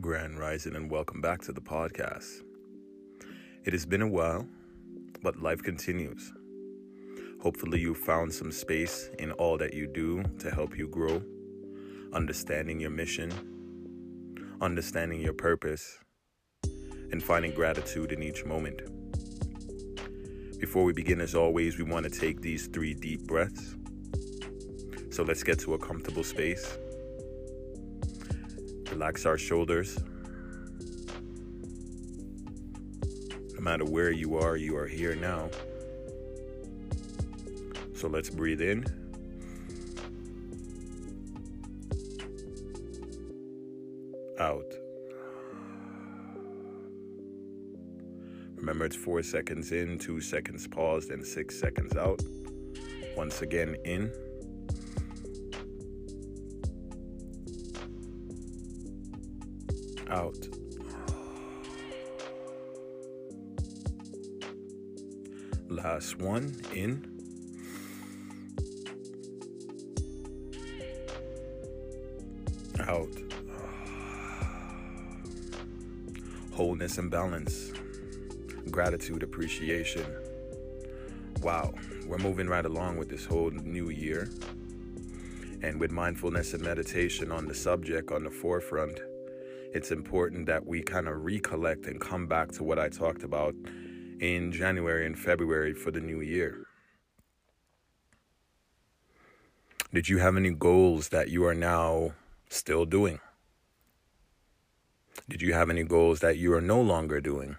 Grand 0.00 0.38
Rising, 0.38 0.74
and 0.74 0.90
welcome 0.90 1.20
back 1.20 1.42
to 1.42 1.52
the 1.52 1.60
podcast. 1.60 2.40
It 3.66 3.74
has 3.74 3.84
been 3.84 4.00
a 4.00 4.08
while, 4.08 4.46
but 5.22 5.42
life 5.42 5.62
continues. 5.62 6.32
Hopefully, 7.42 7.78
you 7.78 7.94
found 7.94 8.32
some 8.32 8.50
space 8.52 9.10
in 9.18 9.32
all 9.32 9.58
that 9.58 9.74
you 9.74 9.86
do 9.86 10.22
to 10.38 10.50
help 10.50 10.78
you 10.78 10.88
grow, 10.88 11.22
understanding 12.14 12.80
your 12.80 12.90
mission, 12.90 13.30
understanding 14.62 15.20
your 15.20 15.34
purpose, 15.34 15.98
and 17.10 17.22
finding 17.22 17.52
gratitude 17.52 18.12
in 18.12 18.22
each 18.22 18.46
moment. 18.46 18.80
Before 20.58 20.84
we 20.84 20.94
begin, 20.94 21.20
as 21.20 21.34
always, 21.34 21.76
we 21.76 21.84
want 21.84 22.10
to 22.10 22.10
take 22.10 22.40
these 22.40 22.66
three 22.66 22.94
deep 22.94 23.26
breaths. 23.26 23.76
So 25.10 25.22
let's 25.22 25.42
get 25.42 25.58
to 25.60 25.74
a 25.74 25.78
comfortable 25.78 26.24
space. 26.24 26.78
Relax 28.92 29.24
our 29.24 29.38
shoulders. 29.38 29.98
No 33.54 33.60
matter 33.60 33.86
where 33.86 34.10
you 34.10 34.36
are, 34.36 34.54
you 34.54 34.76
are 34.76 34.86
here 34.86 35.14
now. 35.14 35.48
So 37.94 38.08
let's 38.08 38.28
breathe 38.28 38.60
in. 38.60 38.84
Out. 44.38 44.74
Remember, 48.56 48.84
it's 48.84 48.94
four 48.94 49.22
seconds 49.22 49.72
in, 49.72 49.98
two 49.98 50.20
seconds 50.20 50.68
paused, 50.68 51.10
and 51.10 51.26
six 51.26 51.58
seconds 51.58 51.96
out. 51.96 52.20
Once 53.16 53.40
again, 53.40 53.74
in. 53.86 54.12
Out. 60.12 60.46
Last 65.70 66.18
one, 66.18 66.54
in. 66.74 67.08
Out. 72.78 73.08
Wholeness 76.52 76.98
and 76.98 77.10
balance 77.10 77.72
gratitude, 78.70 79.22
appreciation. 79.22 80.04
Wow, 81.42 81.72
we're 82.06 82.18
moving 82.18 82.48
right 82.48 82.66
along 82.66 82.98
with 82.98 83.08
this 83.08 83.24
whole 83.24 83.50
new 83.50 83.88
year. 83.88 84.28
And 85.62 85.80
with 85.80 85.90
mindfulness 85.90 86.52
and 86.52 86.62
meditation 86.62 87.32
on 87.32 87.46
the 87.46 87.54
subject 87.54 88.12
on 88.12 88.24
the 88.24 88.30
forefront, 88.30 89.00
it's 89.74 89.90
important 89.90 90.46
that 90.46 90.66
we 90.66 90.82
kind 90.82 91.08
of 91.08 91.24
recollect 91.24 91.86
and 91.86 92.00
come 92.00 92.26
back 92.26 92.52
to 92.52 92.64
what 92.64 92.78
I 92.78 92.88
talked 92.90 93.22
about 93.22 93.54
in 94.20 94.52
January 94.52 95.06
and 95.06 95.18
February 95.18 95.72
for 95.72 95.90
the 95.90 96.00
new 96.00 96.20
year. 96.20 96.66
Did 99.92 100.08
you 100.08 100.18
have 100.18 100.36
any 100.36 100.50
goals 100.50 101.08
that 101.08 101.30
you 101.30 101.44
are 101.46 101.54
now 101.54 102.12
still 102.50 102.84
doing? 102.84 103.20
Did 105.28 105.40
you 105.40 105.54
have 105.54 105.70
any 105.70 105.84
goals 105.84 106.20
that 106.20 106.36
you 106.36 106.52
are 106.52 106.60
no 106.60 106.80
longer 106.80 107.20
doing? 107.20 107.56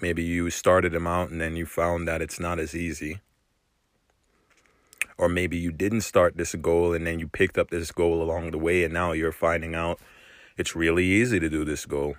Maybe 0.00 0.22
you 0.22 0.48
started 0.48 0.92
them 0.92 1.06
out 1.06 1.30
and 1.30 1.40
then 1.40 1.56
you 1.56 1.66
found 1.66 2.08
that 2.08 2.22
it's 2.22 2.40
not 2.40 2.58
as 2.58 2.74
easy. 2.74 3.20
Or 5.18 5.28
maybe 5.28 5.56
you 5.58 5.72
didn't 5.72 6.02
start 6.02 6.36
this 6.36 6.54
goal 6.54 6.94
and 6.94 7.06
then 7.06 7.18
you 7.18 7.26
picked 7.26 7.58
up 7.58 7.70
this 7.70 7.90
goal 7.90 8.22
along 8.22 8.52
the 8.52 8.58
way 8.58 8.84
and 8.84 8.94
now 8.94 9.12
you're 9.12 9.32
finding 9.32 9.74
out 9.74 9.98
it's 10.58 10.74
really 10.74 11.04
easy 11.04 11.38
to 11.38 11.48
do 11.48 11.64
this 11.64 11.86
goal. 11.86 12.16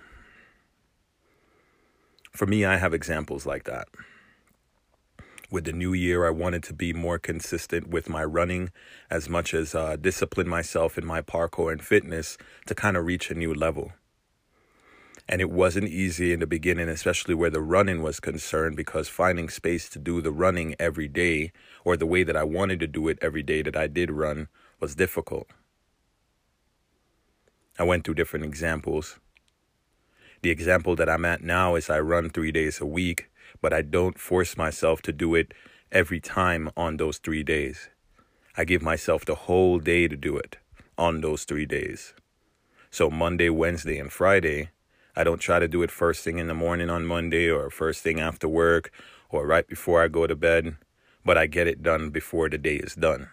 For 2.32 2.46
me, 2.46 2.64
I 2.64 2.78
have 2.78 2.94
examples 2.94 3.44
like 3.44 3.64
that. 3.64 3.88
With 5.50 5.64
the 5.64 5.72
new 5.72 5.92
year, 5.92 6.26
I 6.26 6.30
wanted 6.30 6.62
to 6.64 6.72
be 6.72 6.92
more 6.92 7.18
consistent 7.18 7.88
with 7.88 8.08
my 8.08 8.24
running 8.24 8.70
as 9.10 9.28
much 9.28 9.52
as 9.52 9.74
uh, 9.74 9.96
discipline 9.96 10.48
myself 10.48 10.96
in 10.96 11.04
my 11.04 11.20
parkour 11.20 11.70
and 11.70 11.84
fitness 11.84 12.38
to 12.66 12.74
kind 12.74 12.96
of 12.96 13.04
reach 13.04 13.30
a 13.30 13.34
new 13.34 13.52
level. 13.52 13.92
And 15.28 15.40
it 15.40 15.50
wasn't 15.50 15.88
easy 15.88 16.32
in 16.32 16.40
the 16.40 16.46
beginning, 16.46 16.88
especially 16.88 17.34
where 17.34 17.50
the 17.50 17.60
running 17.60 18.00
was 18.02 18.20
concerned, 18.20 18.74
because 18.76 19.08
finding 19.08 19.48
space 19.48 19.88
to 19.90 19.98
do 19.98 20.22
the 20.22 20.32
running 20.32 20.76
every 20.78 21.08
day 21.08 21.52
or 21.84 21.96
the 21.96 22.06
way 22.06 22.22
that 22.22 22.36
I 22.36 22.44
wanted 22.44 22.80
to 22.80 22.86
do 22.86 23.08
it 23.08 23.18
every 23.20 23.42
day 23.42 23.60
that 23.62 23.76
I 23.76 23.86
did 23.86 24.10
run 24.10 24.48
was 24.80 24.94
difficult. 24.94 25.50
I 27.80 27.82
went 27.82 28.04
through 28.04 28.16
different 28.16 28.44
examples. 28.44 29.18
The 30.42 30.50
example 30.50 30.96
that 30.96 31.08
I'm 31.08 31.24
at 31.24 31.42
now 31.42 31.76
is 31.76 31.88
I 31.88 31.98
run 32.00 32.28
three 32.28 32.52
days 32.52 32.78
a 32.78 32.84
week, 32.84 33.30
but 33.62 33.72
I 33.72 33.80
don't 33.80 34.18
force 34.18 34.54
myself 34.54 35.00
to 35.00 35.12
do 35.14 35.34
it 35.34 35.54
every 35.90 36.20
time 36.20 36.70
on 36.76 36.98
those 36.98 37.16
three 37.16 37.42
days. 37.42 37.88
I 38.54 38.64
give 38.64 38.82
myself 38.82 39.24
the 39.24 39.34
whole 39.34 39.78
day 39.78 40.08
to 40.08 40.14
do 40.14 40.36
it 40.36 40.58
on 40.98 41.22
those 41.22 41.44
three 41.44 41.64
days. 41.64 42.12
So 42.90 43.08
Monday, 43.08 43.48
Wednesday, 43.48 43.98
and 43.98 44.12
Friday, 44.12 44.68
I 45.16 45.24
don't 45.24 45.40
try 45.40 45.58
to 45.58 45.66
do 45.66 45.82
it 45.82 45.90
first 45.90 46.22
thing 46.22 46.36
in 46.36 46.48
the 46.48 46.54
morning 46.54 46.90
on 46.90 47.06
Monday 47.06 47.48
or 47.48 47.70
first 47.70 48.02
thing 48.02 48.20
after 48.20 48.46
work 48.46 48.92
or 49.30 49.46
right 49.46 49.66
before 49.66 50.02
I 50.02 50.08
go 50.08 50.26
to 50.26 50.36
bed, 50.36 50.76
but 51.24 51.38
I 51.38 51.46
get 51.46 51.66
it 51.66 51.82
done 51.82 52.10
before 52.10 52.50
the 52.50 52.58
day 52.58 52.76
is 52.76 52.94
done. 52.94 53.30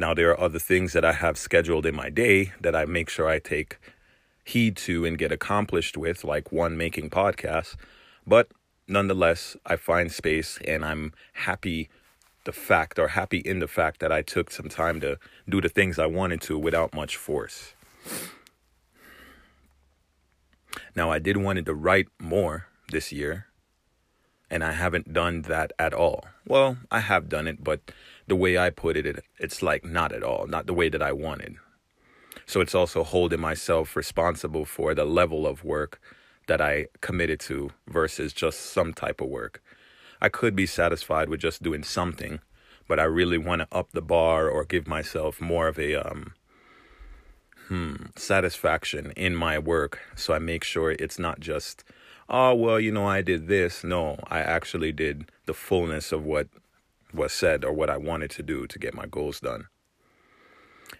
Now, 0.00 0.14
there 0.14 0.30
are 0.30 0.40
other 0.40 0.58
things 0.58 0.94
that 0.94 1.04
I 1.04 1.12
have 1.12 1.36
scheduled 1.36 1.84
in 1.84 1.94
my 1.94 2.08
day 2.08 2.54
that 2.58 2.74
I 2.74 2.86
make 2.86 3.10
sure 3.10 3.28
I 3.28 3.38
take 3.38 3.76
heed 4.42 4.78
to 4.78 5.04
and 5.04 5.18
get 5.18 5.30
accomplished 5.30 5.94
with, 5.94 6.24
like 6.24 6.50
one, 6.50 6.78
making 6.78 7.10
podcasts. 7.10 7.76
But 8.26 8.48
nonetheless, 8.88 9.58
I 9.66 9.76
find 9.76 10.10
space 10.10 10.58
and 10.64 10.86
I'm 10.86 11.12
happy 11.34 11.90
the 12.44 12.52
fact 12.52 12.98
or 12.98 13.08
happy 13.08 13.40
in 13.40 13.58
the 13.58 13.68
fact 13.68 14.00
that 14.00 14.10
I 14.10 14.22
took 14.22 14.50
some 14.50 14.70
time 14.70 15.02
to 15.02 15.18
do 15.46 15.60
the 15.60 15.68
things 15.68 15.98
I 15.98 16.06
wanted 16.06 16.40
to 16.48 16.56
without 16.58 16.94
much 16.94 17.18
force. 17.18 17.74
Now, 20.96 21.12
I 21.12 21.18
did 21.18 21.36
wanted 21.36 21.66
to 21.66 21.74
write 21.74 22.08
more 22.18 22.68
this 22.90 23.12
year, 23.12 23.48
and 24.50 24.64
I 24.64 24.72
haven't 24.72 25.12
done 25.12 25.42
that 25.42 25.72
at 25.78 25.94
all. 25.94 26.26
Well, 26.46 26.78
I 26.90 27.00
have 27.00 27.28
done 27.28 27.46
it, 27.46 27.62
but 27.62 27.92
the 28.26 28.36
way 28.36 28.58
I 28.58 28.70
put 28.70 28.96
it, 28.96 29.24
it's 29.38 29.62
like 29.62 29.84
not 29.84 30.12
at 30.12 30.22
all, 30.22 30.46
not 30.46 30.66
the 30.66 30.74
way 30.74 30.88
that 30.88 31.02
I 31.02 31.12
wanted. 31.12 31.56
So 32.46 32.60
it's 32.60 32.74
also 32.74 33.04
holding 33.04 33.40
myself 33.40 33.94
responsible 33.94 34.64
for 34.64 34.94
the 34.94 35.04
level 35.04 35.46
of 35.46 35.64
work 35.64 36.00
that 36.48 36.60
I 36.60 36.86
committed 37.00 37.38
to 37.40 37.70
versus 37.86 38.32
just 38.32 38.58
some 38.72 38.92
type 38.92 39.20
of 39.20 39.28
work. 39.28 39.62
I 40.20 40.28
could 40.28 40.56
be 40.56 40.66
satisfied 40.66 41.28
with 41.28 41.40
just 41.40 41.62
doing 41.62 41.84
something, 41.84 42.40
but 42.88 42.98
I 42.98 43.04
really 43.04 43.38
want 43.38 43.62
to 43.62 43.68
up 43.70 43.92
the 43.92 44.02
bar 44.02 44.48
or 44.48 44.64
give 44.64 44.88
myself 44.88 45.40
more 45.40 45.68
of 45.68 45.78
a 45.78 45.94
um, 45.94 46.34
hmm, 47.68 47.94
satisfaction 48.16 49.12
in 49.16 49.36
my 49.36 49.58
work. 49.58 50.00
So 50.16 50.34
I 50.34 50.40
make 50.40 50.64
sure 50.64 50.90
it's 50.90 51.18
not 51.18 51.38
just, 51.38 51.84
oh, 52.30 52.54
well, 52.54 52.80
you 52.80 52.92
know, 52.92 53.06
I 53.06 53.22
did 53.22 53.48
this. 53.48 53.84
No, 53.84 54.18
I 54.28 54.40
actually 54.40 54.92
did 54.92 55.30
the 55.46 55.54
fullness 55.54 56.12
of 56.12 56.24
what 56.24 56.48
was 57.12 57.32
said 57.32 57.64
or 57.64 57.72
what 57.72 57.90
I 57.90 57.96
wanted 57.96 58.30
to 58.32 58.42
do 58.42 58.66
to 58.68 58.78
get 58.78 58.94
my 58.94 59.06
goals 59.06 59.40
done. 59.40 59.66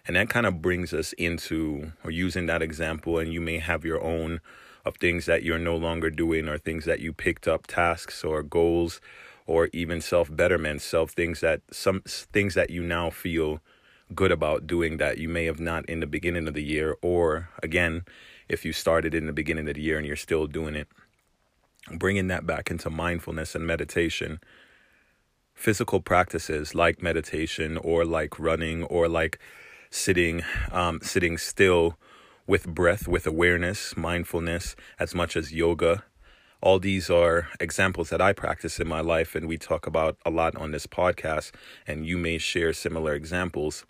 And 0.05 0.15
that 0.15 0.29
kind 0.29 0.45
of 0.45 0.61
brings 0.61 0.93
us 0.93 1.13
into, 1.13 1.93
or 2.03 2.11
using 2.11 2.47
that 2.47 2.61
example, 2.61 3.17
and 3.17 3.31
you 3.31 3.39
may 3.39 3.59
have 3.59 3.85
your 3.85 4.01
own 4.03 4.41
of 4.83 4.97
things 4.97 5.25
that 5.27 5.43
you're 5.43 5.59
no 5.59 5.75
longer 5.75 6.09
doing 6.09 6.49
or 6.49 6.57
things 6.57 6.85
that 6.85 6.99
you 6.99 7.13
picked 7.13 7.47
up 7.47 7.67
tasks 7.67 8.23
or 8.23 8.41
goals 8.41 8.99
or 9.45 9.69
even 9.73 10.01
self 10.01 10.35
betterment 10.35 10.81
self 10.81 11.11
things 11.11 11.39
that 11.41 11.61
some 11.71 12.01
things 12.05 12.55
that 12.55 12.69
you 12.69 12.81
now 12.81 13.09
feel 13.09 13.59
good 14.15 14.31
about 14.31 14.67
doing 14.67 14.97
that 14.97 15.17
you 15.17 15.29
may 15.29 15.45
have 15.45 15.59
not 15.59 15.85
in 15.85 15.99
the 15.99 16.07
beginning 16.07 16.47
of 16.47 16.53
the 16.53 16.63
year, 16.63 16.97
or 17.01 17.49
again, 17.61 18.03
if 18.49 18.65
you 18.65 18.73
started 18.73 19.13
in 19.13 19.27
the 19.27 19.33
beginning 19.33 19.67
of 19.69 19.75
the 19.75 19.81
year 19.81 19.97
and 19.97 20.05
you're 20.05 20.15
still 20.15 20.47
doing 20.47 20.75
it, 20.75 20.87
bringing 21.89 22.27
that 22.27 22.45
back 22.45 22.69
into 22.69 22.89
mindfulness 22.89 23.55
and 23.55 23.65
meditation. 23.65 24.39
Physical 25.53 26.01
practices 26.01 26.73
like 26.75 27.01
meditation 27.01 27.77
or 27.77 28.05
like 28.05 28.39
running 28.39 28.83
or 28.83 29.07
like 29.07 29.39
sitting, 29.89 30.43
um, 30.71 30.99
sitting 31.01 31.37
still 31.37 31.97
with 32.47 32.67
breath, 32.67 33.07
with 33.07 33.27
awareness, 33.27 33.95
mindfulness, 33.95 34.75
as 34.99 35.13
much 35.13 35.35
as 35.35 35.53
yoga. 35.53 36.03
All 36.61 36.79
these 36.79 37.09
are 37.09 37.47
examples 37.59 38.09
that 38.09 38.21
I 38.21 38.33
practice 38.33 38.79
in 38.79 38.87
my 38.87 39.01
life, 39.01 39.35
and 39.35 39.47
we 39.47 39.57
talk 39.57 39.87
about 39.87 40.17
a 40.25 40.29
lot 40.29 40.55
on 40.55 40.71
this 40.71 40.85
podcast, 40.85 41.51
and 41.87 42.05
you 42.05 42.17
may 42.17 42.37
share 42.37 42.73
similar 42.73 43.13
examples 43.13 43.85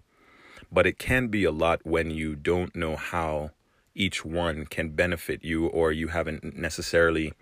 but 0.72 0.88
it 0.88 0.98
can 0.98 1.28
be 1.28 1.44
a 1.44 1.52
lot 1.52 1.86
when 1.86 2.10
you 2.10 2.36
don't 2.36 2.76
know 2.76 2.96
how 2.96 3.52
each 3.94 4.24
one 4.24 4.66
can 4.66 4.90
benefit 4.90 5.44
you 5.44 5.68
or 5.68 5.92
you 5.92 6.08
haven't 6.08 6.58
necessarily 6.58 7.34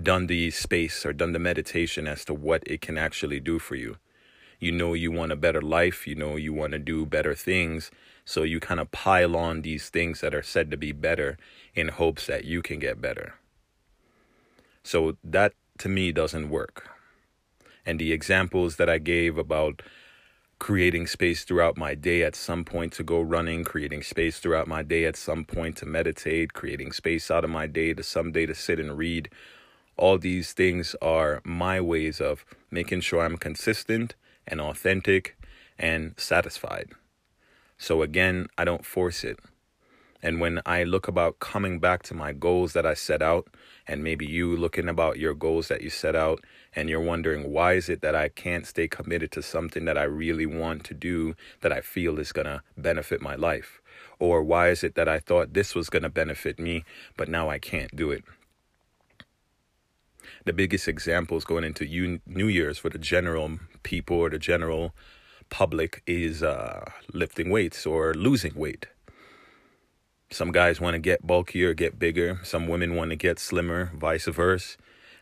done 0.00 0.26
the 0.26 0.50
space 0.50 1.06
or 1.06 1.12
done 1.12 1.32
the 1.32 1.38
meditation 1.38 2.06
as 2.06 2.24
to 2.24 2.34
what 2.34 2.62
it 2.66 2.80
can 2.80 2.98
actually 2.98 3.40
do 3.40 3.58
for 3.58 3.76
you. 3.76 3.96
You 4.58 4.72
know 4.72 4.94
you 4.94 5.12
want 5.12 5.32
a 5.32 5.36
better 5.36 5.62
life, 5.62 6.06
you 6.06 6.14
know 6.14 6.36
you 6.36 6.52
want 6.52 6.72
to 6.72 6.78
do 6.78 7.06
better 7.06 7.34
things, 7.34 7.90
So 8.24 8.42
you 8.42 8.58
kind 8.60 8.80
of 8.80 8.90
pile 8.90 9.36
on 9.36 9.62
these 9.62 9.90
things 9.90 10.20
that 10.20 10.34
are 10.34 10.42
said 10.42 10.70
to 10.70 10.76
be 10.76 10.92
better 10.92 11.36
in 11.74 11.88
hopes 11.88 12.26
that 12.26 12.44
you 12.44 12.62
can 12.62 12.78
get 12.78 13.00
better. 13.00 13.34
So 14.82 15.16
that 15.22 15.52
to 15.78 15.88
me 15.88 16.12
doesn't 16.12 16.48
work. 16.48 16.88
And 17.84 17.98
the 17.98 18.12
examples 18.12 18.76
that 18.76 18.88
I 18.88 18.98
gave 18.98 19.36
about 19.36 19.82
creating 20.58 21.06
space 21.06 21.44
throughout 21.44 21.76
my 21.76 21.94
day 21.94 22.22
at 22.22 22.34
some 22.34 22.64
point 22.64 22.94
to 22.94 23.02
go 23.02 23.20
running, 23.20 23.64
creating 23.64 24.02
space 24.02 24.38
throughout 24.38 24.66
my 24.66 24.82
day 24.82 25.04
at 25.04 25.16
some 25.16 25.44
point 25.44 25.76
to 25.76 25.86
meditate, 25.86 26.54
creating 26.54 26.92
space 26.92 27.30
out 27.30 27.44
of 27.44 27.50
my 27.50 27.66
day 27.66 27.92
to 27.92 28.02
someday 28.02 28.46
to 28.46 28.54
sit 28.54 28.80
and 28.80 28.96
read. 28.96 29.28
All 29.96 30.18
these 30.18 30.52
things 30.52 30.96
are 31.00 31.40
my 31.44 31.80
ways 31.80 32.20
of 32.20 32.44
making 32.70 33.00
sure 33.02 33.24
I'm 33.24 33.36
consistent 33.36 34.14
and 34.46 34.60
authentic 34.60 35.36
and 35.78 36.14
satisfied. 36.16 36.90
So 37.78 38.02
again, 38.02 38.48
I 38.58 38.64
don't 38.64 38.84
force 38.84 39.24
it. 39.24 39.38
And 40.22 40.40
when 40.40 40.62
I 40.64 40.84
look 40.84 41.06
about 41.06 41.38
coming 41.38 41.80
back 41.80 42.02
to 42.04 42.14
my 42.14 42.32
goals 42.32 42.72
that 42.72 42.86
I 42.86 42.94
set 42.94 43.20
out, 43.20 43.46
and 43.86 44.02
maybe 44.02 44.24
you 44.24 44.56
looking 44.56 44.88
about 44.88 45.18
your 45.18 45.34
goals 45.34 45.68
that 45.68 45.82
you 45.82 45.90
set 45.90 46.16
out, 46.16 46.42
and 46.74 46.88
you're 46.88 46.98
wondering, 46.98 47.52
why 47.52 47.74
is 47.74 47.90
it 47.90 48.00
that 48.00 48.14
I 48.14 48.30
can't 48.30 48.66
stay 48.66 48.88
committed 48.88 49.30
to 49.32 49.42
something 49.42 49.84
that 49.84 49.98
I 49.98 50.04
really 50.04 50.46
want 50.46 50.82
to 50.84 50.94
do 50.94 51.34
that 51.60 51.72
I 51.72 51.82
feel 51.82 52.18
is 52.18 52.32
going 52.32 52.46
to 52.46 52.62
benefit 52.74 53.20
my 53.20 53.34
life? 53.34 53.82
Or 54.18 54.42
why 54.42 54.70
is 54.70 54.82
it 54.82 54.94
that 54.94 55.10
I 55.10 55.18
thought 55.18 55.52
this 55.52 55.74
was 55.74 55.90
going 55.90 56.04
to 56.04 56.08
benefit 56.08 56.58
me, 56.58 56.84
but 57.18 57.28
now 57.28 57.50
I 57.50 57.58
can't 57.58 57.94
do 57.94 58.10
it? 58.10 58.24
The 60.44 60.52
biggest 60.52 60.88
examples 60.88 61.44
going 61.44 61.64
into 61.64 61.84
New 62.26 62.48
Year's 62.48 62.78
for 62.78 62.90
the 62.90 62.98
general 62.98 63.58
people 63.82 64.18
or 64.18 64.30
the 64.30 64.38
general 64.38 64.94
public 65.50 66.02
is 66.06 66.42
uh, 66.42 66.84
lifting 67.12 67.50
weights 67.50 67.86
or 67.86 68.14
losing 68.14 68.54
weight 68.54 68.86
some 70.34 70.50
guys 70.50 70.80
want 70.80 70.94
to 70.94 70.98
get 70.98 71.26
bulkier, 71.26 71.74
get 71.74 71.98
bigger. 71.98 72.40
Some 72.42 72.66
women 72.66 72.96
want 72.96 73.10
to 73.10 73.16
get 73.16 73.38
slimmer, 73.38 73.92
vice 73.94 74.26
versa. 74.26 74.76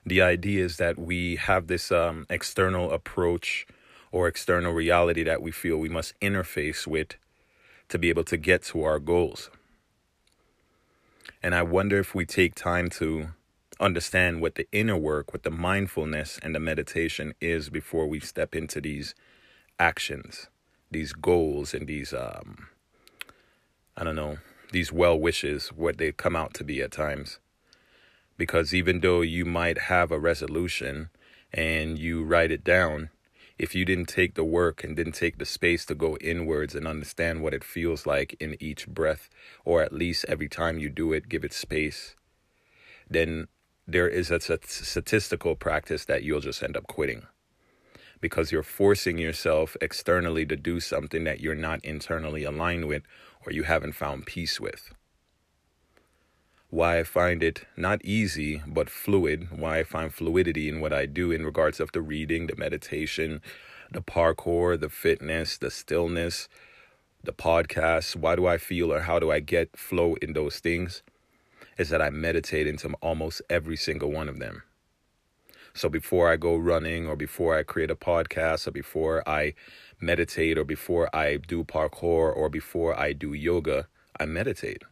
The 0.07 0.23
idea 0.23 0.65
is 0.65 0.79
that 0.79 0.99
we 0.99 1.37
have 1.37 1.67
this 1.67 1.93
um, 1.93 2.27
external 2.31 2.91
approach 2.91 3.67
or 4.11 4.27
external 4.27 4.73
reality 4.73 5.23
that 5.25 5.43
we 5.43 5.53
feel 5.53 5.77
we 5.77 5.89
must 5.89 6.19
interface 6.21 6.87
with 6.87 7.17
to 7.89 7.99
be 7.99 8.09
able 8.09 8.25
to 8.25 8.37
get 8.37 8.63
to 8.65 8.83
our 8.85 8.99
goals. 8.99 9.51
And 11.43 11.55
I 11.55 11.63
wonder 11.63 11.99
if 11.99 12.15
we 12.15 12.25
take 12.25 12.55
time 12.55 12.89
to 12.91 13.29
understand 13.83 14.41
what 14.41 14.55
the 14.55 14.67
inner 14.73 14.97
work, 14.97 15.33
what 15.33 15.43
the 15.43 15.51
mindfulness 15.51 16.39
and 16.43 16.55
the 16.55 16.61
meditation 16.61 17.35
is 17.41 17.69
before 17.69 18.07
we 18.07 18.21
step 18.21 18.55
into 18.55 18.81
these 18.81 19.15
actions, 19.79 20.49
these 20.91 21.13
goals, 21.13 21.75
and 21.75 21.87
these, 21.87 22.15
um, 22.15 22.69
I 23.97 24.05
don't 24.05 24.17
know, 24.17 24.39
these 24.71 24.93
well 24.93 25.19
wishes, 25.19 25.69
what 25.69 25.99
they 25.99 26.13
come 26.13 26.37
out 26.37 26.55
to 26.55 26.65
be 26.65 26.81
at 26.81 26.93
times. 26.93 27.39
Because 28.39 28.73
even 28.73 29.01
though 29.01 29.21
you 29.21 29.45
might 29.45 29.79
have 29.83 30.11
a 30.11 30.19
resolution 30.19 31.11
and 31.53 31.99
you 31.99 32.23
write 32.23 32.51
it 32.51 32.65
down, 32.65 33.11
if 33.59 33.75
you 33.75 33.85
didn't 33.85 34.07
take 34.07 34.35
the 34.35 34.45
work 34.45 34.83
and 34.83 34.97
didn't 34.97 35.13
take 35.13 35.39
the 35.39 35.45
space 35.45 35.85
to 35.87 35.95
go 35.95 36.17
inwards 36.17 36.75
and 36.75 36.87
understand 36.87 37.43
what 37.43 37.55
it 37.55 37.63
feels 37.63 38.07
like 38.07 38.35
in 38.41 38.57
each 38.61 38.89
breath, 38.89 39.29
or 39.65 39.83
at 39.83 39.93
least 39.93 40.25
every 40.29 40.49
time 40.49 40.79
you 40.79 40.89
do 40.89 41.13
it, 41.13 41.29
give 41.29 41.45
it 41.45 41.53
space, 41.53 42.17
then 43.09 43.47
there 43.87 44.09
is 44.09 44.31
a 44.31 44.41
statistical 44.41 45.57
practice 45.57 46.05
that 46.05 46.23
you'll 46.23 46.41
just 46.41 46.63
end 46.63 46.77
up 46.77 46.87
quitting 46.87 47.27
because 48.21 48.53
you're 48.53 48.63
forcing 48.63 49.19
yourself 49.19 49.77
externally 49.81 50.47
to 50.47 50.57
do 50.57 50.79
something 50.79 51.25
that 51.25 51.41
you're 51.41 51.57
not 51.57 51.85
internally 51.85 52.45
aligned 52.45 52.87
with 52.87 53.03
or 53.45 53.53
you 53.53 53.65
haven't 53.65 53.95
found 53.95 54.25
peace 54.25 54.61
with. 54.61 54.95
Why 56.71 57.01
I 57.01 57.03
find 57.03 57.43
it 57.43 57.67
not 57.77 58.03
easy 58.05 58.63
but 58.67 58.89
fluid, 58.89 59.49
why 59.51 59.81
I 59.81 59.85
find 59.85 60.15
fluidity 60.15 60.69
in 60.69 60.81
what 60.81 60.93
I 60.93 61.05
do 61.05 61.33
in 61.33 61.45
regards 61.45 61.81
of 61.81 61.91
the 61.93 62.01
reading, 62.01 62.47
the 62.47 62.57
meditation, 62.57 63.43
the 63.91 64.01
parkour, 64.01 64.81
the 64.81 64.89
fitness, 64.89 65.59
the 65.59 65.71
stillness, 65.71 66.49
the 67.23 67.33
podcasts, 67.33 68.17
why 68.17 68.37
do 68.37 68.47
I 68.47 68.57
feel 68.57 68.93
or 68.93 69.01
how 69.01 69.19
do 69.19 69.31
I 69.31 69.41
get 69.41 69.77
flow 69.77 70.15
in 70.23 70.33
those 70.33 70.61
things? 70.61 71.03
Is 71.79 71.89
that 71.89 72.03
I 72.03 72.11
meditate 72.11 72.67
into 72.67 72.89
almost 73.01 73.43
every 73.49 73.77
single 73.77 74.11
one 74.11 74.29
of 74.29 74.39
them. 74.39 74.63
So 75.75 75.89
before 75.89 76.31
I 76.31 76.37
go 76.37 76.57
running 76.57 77.07
or 77.07 77.17
before 77.17 77.57
I 77.57 77.63
create 77.63 77.91
a 77.91 77.97
podcast 77.97 78.67
or 78.67 78.73
before 78.73 79.27
I 79.27 79.55
meditate 80.01 80.59
or 80.59 80.65
before 80.65 81.15
I 81.17 81.39
do 81.39 81.65
parkour 81.65 82.37
or 82.37 82.51
before 82.51 82.99
I 82.99 83.15
do 83.15 83.33
yoga, 83.33 83.89
I 84.21 84.27
meditate. 84.27 84.83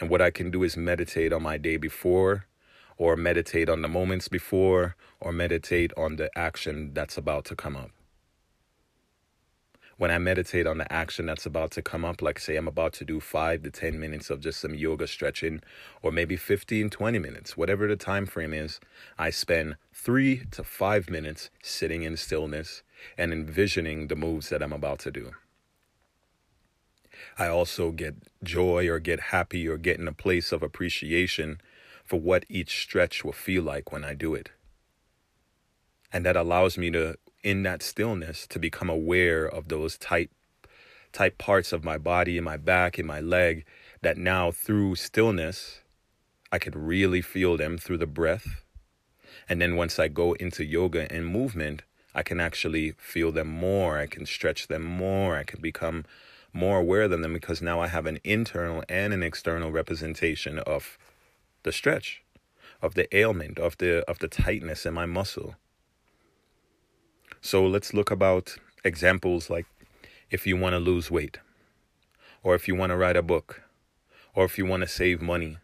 And 0.00 0.08
what 0.08 0.22
I 0.22 0.30
can 0.30 0.50
do 0.50 0.62
is 0.62 0.76
meditate 0.76 1.32
on 1.32 1.42
my 1.42 1.58
day 1.58 1.76
before, 1.76 2.46
or 2.96 3.16
meditate 3.16 3.68
on 3.68 3.82
the 3.82 3.88
moments 3.88 4.28
before, 4.28 4.96
or 5.20 5.32
meditate 5.32 5.92
on 5.96 6.16
the 6.16 6.30
action 6.36 6.92
that's 6.94 7.16
about 7.16 7.44
to 7.46 7.56
come 7.56 7.76
up. 7.76 7.90
When 10.02 10.10
I 10.10 10.18
meditate 10.18 10.66
on 10.66 10.78
the 10.78 10.92
action 10.92 11.26
that's 11.26 11.46
about 11.46 11.70
to 11.70 11.80
come 11.80 12.04
up, 12.04 12.20
like 12.22 12.40
say 12.40 12.56
I'm 12.56 12.66
about 12.66 12.92
to 12.94 13.04
do 13.04 13.20
five 13.20 13.62
to 13.62 13.70
10 13.70 14.00
minutes 14.00 14.30
of 14.30 14.40
just 14.40 14.58
some 14.58 14.74
yoga 14.74 15.06
stretching, 15.06 15.62
or 16.02 16.10
maybe 16.10 16.34
15, 16.34 16.90
20 16.90 17.18
minutes, 17.20 17.56
whatever 17.56 17.86
the 17.86 17.94
time 17.94 18.26
frame 18.26 18.52
is, 18.52 18.80
I 19.16 19.30
spend 19.30 19.76
three 19.94 20.42
to 20.50 20.64
five 20.64 21.08
minutes 21.08 21.50
sitting 21.62 22.02
in 22.02 22.16
stillness 22.16 22.82
and 23.16 23.32
envisioning 23.32 24.08
the 24.08 24.16
moves 24.16 24.48
that 24.48 24.60
I'm 24.60 24.72
about 24.72 24.98
to 25.06 25.12
do. 25.12 25.30
I 27.38 27.46
also 27.46 27.92
get 27.92 28.16
joy 28.42 28.88
or 28.88 28.98
get 28.98 29.30
happy 29.30 29.68
or 29.68 29.76
get 29.76 30.00
in 30.00 30.08
a 30.08 30.12
place 30.12 30.50
of 30.50 30.64
appreciation 30.64 31.60
for 32.04 32.18
what 32.18 32.44
each 32.48 32.82
stretch 32.82 33.22
will 33.22 33.30
feel 33.30 33.62
like 33.62 33.92
when 33.92 34.02
I 34.02 34.14
do 34.14 34.34
it. 34.34 34.50
And 36.12 36.26
that 36.26 36.34
allows 36.34 36.76
me 36.76 36.90
to, 36.90 37.18
in 37.42 37.62
that 37.64 37.82
stillness, 37.82 38.46
to 38.48 38.58
become 38.58 38.88
aware 38.88 39.46
of 39.46 39.68
those 39.68 39.98
tight, 39.98 40.30
tight 41.12 41.38
parts 41.38 41.72
of 41.72 41.84
my 41.84 41.98
body, 41.98 42.38
in 42.38 42.44
my 42.44 42.56
back, 42.56 42.98
in 42.98 43.06
my 43.06 43.20
leg, 43.20 43.64
that 44.02 44.16
now 44.16 44.50
through 44.50 44.96
stillness, 44.96 45.80
I 46.50 46.58
could 46.58 46.76
really 46.76 47.22
feel 47.22 47.56
them 47.56 47.78
through 47.78 47.98
the 47.98 48.06
breath. 48.06 48.64
And 49.48 49.60
then 49.60 49.76
once 49.76 49.98
I 49.98 50.08
go 50.08 50.34
into 50.34 50.64
yoga 50.64 51.10
and 51.10 51.26
movement, 51.26 51.82
I 52.14 52.22
can 52.22 52.40
actually 52.40 52.92
feel 52.98 53.32
them 53.32 53.48
more. 53.48 53.98
I 53.98 54.06
can 54.06 54.26
stretch 54.26 54.68
them 54.68 54.82
more. 54.82 55.36
I 55.36 55.44
can 55.44 55.60
become 55.60 56.04
more 56.52 56.78
aware 56.78 57.02
of 57.02 57.10
them 57.10 57.32
because 57.32 57.62
now 57.62 57.80
I 57.80 57.86
have 57.86 58.06
an 58.06 58.18
internal 58.24 58.84
and 58.88 59.12
an 59.12 59.22
external 59.22 59.72
representation 59.72 60.58
of 60.60 60.98
the 61.62 61.72
stretch, 61.72 62.22
of 62.82 62.94
the 62.94 63.14
ailment, 63.16 63.58
of 63.58 63.78
the 63.78 64.08
of 64.08 64.18
the 64.18 64.28
tightness 64.28 64.84
in 64.84 64.94
my 64.94 65.06
muscle. 65.06 65.56
So 67.44 67.66
let's 67.66 67.92
look 67.92 68.12
about 68.12 68.54
examples 68.84 69.50
like 69.50 69.66
if 70.30 70.46
you 70.46 70.56
want 70.56 70.74
to 70.74 70.78
lose 70.78 71.10
weight, 71.10 71.38
or 72.44 72.54
if 72.54 72.68
you 72.68 72.76
want 72.76 72.90
to 72.90 72.96
write 72.96 73.16
a 73.16 73.22
book, 73.22 73.62
or 74.32 74.44
if 74.44 74.58
you 74.58 74.64
want 74.64 74.82
to 74.82 74.86
save 74.86 75.20
money. 75.20 75.58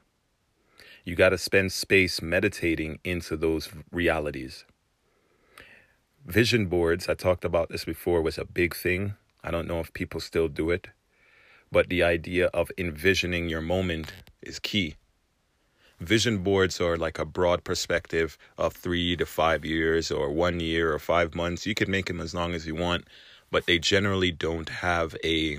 You 1.04 1.14
got 1.14 1.28
to 1.28 1.38
spend 1.38 1.70
space 1.70 2.20
meditating 2.20 2.98
into 3.04 3.36
those 3.36 3.68
realities. 3.92 4.64
Vision 6.26 6.66
boards, 6.66 7.08
I 7.08 7.14
talked 7.14 7.44
about 7.44 7.68
this 7.68 7.84
before, 7.84 8.22
was 8.22 8.38
a 8.38 8.44
big 8.44 8.74
thing. 8.74 9.14
I 9.44 9.52
don't 9.52 9.68
know 9.68 9.78
if 9.78 9.92
people 9.92 10.18
still 10.18 10.48
do 10.48 10.70
it, 10.70 10.88
but 11.70 11.88
the 11.88 12.02
idea 12.02 12.46
of 12.46 12.72
envisioning 12.76 13.48
your 13.48 13.62
moment 13.62 14.12
is 14.42 14.58
key. 14.58 14.96
Vision 16.00 16.38
boards 16.38 16.80
are 16.80 16.96
like 16.96 17.18
a 17.18 17.24
broad 17.24 17.64
perspective 17.64 18.38
of 18.56 18.72
three 18.72 19.16
to 19.16 19.26
five 19.26 19.64
years, 19.64 20.10
or 20.10 20.30
one 20.30 20.60
year, 20.60 20.92
or 20.92 20.98
five 20.98 21.34
months. 21.34 21.66
You 21.66 21.74
can 21.74 21.90
make 21.90 22.06
them 22.06 22.20
as 22.20 22.34
long 22.34 22.54
as 22.54 22.66
you 22.66 22.74
want, 22.74 23.06
but 23.50 23.66
they 23.66 23.78
generally 23.78 24.30
don't 24.30 24.68
have 24.68 25.16
a 25.24 25.58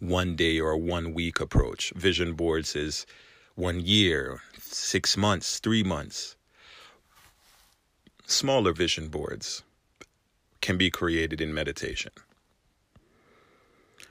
one 0.00 0.36
day 0.36 0.58
or 0.58 0.76
one 0.76 1.12
week 1.12 1.40
approach. 1.40 1.92
Vision 1.96 2.34
boards 2.34 2.74
is 2.74 3.06
one 3.54 3.80
year, 3.80 4.40
six 4.58 5.16
months, 5.16 5.58
three 5.58 5.82
months 5.82 6.36
smaller 8.26 8.72
vision 8.72 9.08
boards 9.08 9.62
can 10.60 10.78
be 10.78 10.90
created 10.90 11.40
in 11.40 11.52
meditation. 11.52 12.12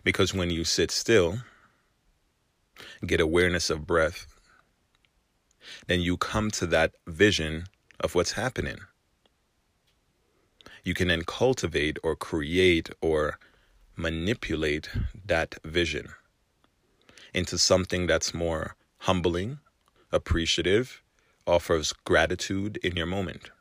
Because 0.04 0.34
when 0.34 0.50
you 0.50 0.64
sit 0.64 0.92
still, 0.92 1.40
get 3.06 3.20
awareness 3.20 3.70
of 3.70 3.88
breath, 3.88 4.28
then 5.88 6.02
you 6.02 6.18
come 6.18 6.52
to 6.52 6.68
that 6.68 6.94
vision 7.08 7.66
of 8.00 8.16
what's 8.16 8.34
happening. 8.34 8.80
You 10.84 10.94
can 10.94 11.10
then 11.10 11.24
cultivate 11.26 11.98
or 12.04 12.16
create 12.16 12.90
or 13.02 13.38
manipulate 13.96 14.90
that 15.26 15.56
vision 15.66 16.10
into 17.34 17.58
something 17.58 18.08
that's 18.08 18.34
more 18.34 18.76
humbling, 19.00 19.60
appreciative, 20.12 21.02
offers 21.48 21.94
gratitude 21.94 22.78
in 22.84 22.96
your 22.96 23.06
moment. 23.08 23.52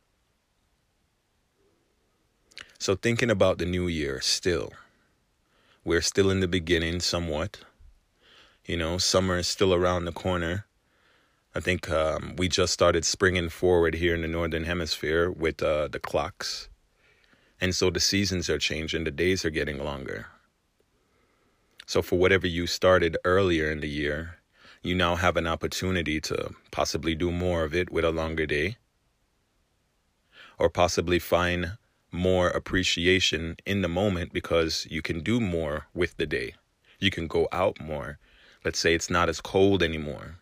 So, 2.78 2.94
thinking 2.96 3.30
about 3.30 3.58
the 3.58 3.64
new 3.66 3.86
year 3.88 4.20
still, 4.20 4.72
We're 5.84 6.02
still 6.02 6.30
in 6.30 6.40
the 6.40 6.48
beginning, 6.48 7.00
somewhat. 7.00 7.60
You 8.66 8.76
know, 8.76 8.98
summer 8.98 9.38
is 9.38 9.48
still 9.48 9.74
around 9.74 10.04
the 10.04 10.12
corner. 10.12 10.66
I 11.54 11.60
think 11.60 11.90
um, 11.90 12.34
we 12.36 12.48
just 12.48 12.72
started 12.72 13.04
springing 13.04 13.50
forward 13.50 13.94
here 13.94 14.14
in 14.14 14.22
the 14.22 14.28
northern 14.28 14.64
hemisphere 14.64 15.30
with 15.30 15.62
uh, 15.62 15.88
the 15.88 16.00
clocks. 16.00 16.70
And 17.60 17.74
so 17.74 17.90
the 17.90 18.00
seasons 18.00 18.48
are 18.48 18.58
changing, 18.58 19.04
the 19.04 19.10
days 19.10 19.44
are 19.44 19.50
getting 19.50 19.84
longer. 19.84 20.26
So, 21.86 22.00
for 22.00 22.18
whatever 22.18 22.46
you 22.46 22.66
started 22.66 23.18
earlier 23.24 23.70
in 23.70 23.80
the 23.80 23.88
year, 23.88 24.36
you 24.82 24.94
now 24.94 25.16
have 25.16 25.36
an 25.36 25.46
opportunity 25.46 26.20
to 26.22 26.54
possibly 26.70 27.14
do 27.14 27.30
more 27.30 27.64
of 27.64 27.74
it 27.74 27.92
with 27.92 28.04
a 28.04 28.10
longer 28.10 28.46
day, 28.46 28.78
or 30.58 30.70
possibly 30.70 31.18
find 31.18 31.76
more 32.10 32.48
appreciation 32.48 33.56
in 33.66 33.82
the 33.82 33.88
moment 33.88 34.32
because 34.32 34.86
you 34.90 35.02
can 35.02 35.20
do 35.20 35.38
more 35.38 35.86
with 35.92 36.16
the 36.16 36.26
day. 36.26 36.54
You 36.98 37.10
can 37.10 37.26
go 37.26 37.46
out 37.52 37.80
more. 37.80 38.18
Let's 38.64 38.78
say 38.78 38.94
it's 38.94 39.10
not 39.10 39.28
as 39.28 39.40
cold 39.40 39.82
anymore. 39.82 40.38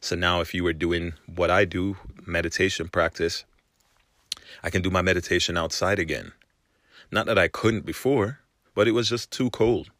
So 0.00 0.16
now, 0.16 0.40
if 0.40 0.54
you 0.54 0.64
were 0.64 0.72
doing 0.72 1.14
what 1.26 1.50
I 1.50 1.64
do, 1.64 1.96
meditation 2.26 2.88
practice, 2.88 3.44
I 4.62 4.70
can 4.70 4.82
do 4.82 4.90
my 4.90 5.02
meditation 5.02 5.56
outside 5.56 5.98
again. 5.98 6.32
Not 7.10 7.26
that 7.26 7.38
I 7.38 7.48
couldn't 7.48 7.86
before, 7.86 8.40
but 8.74 8.86
it 8.86 8.92
was 8.92 9.08
just 9.08 9.30
too 9.30 9.50
cold. 9.50 9.90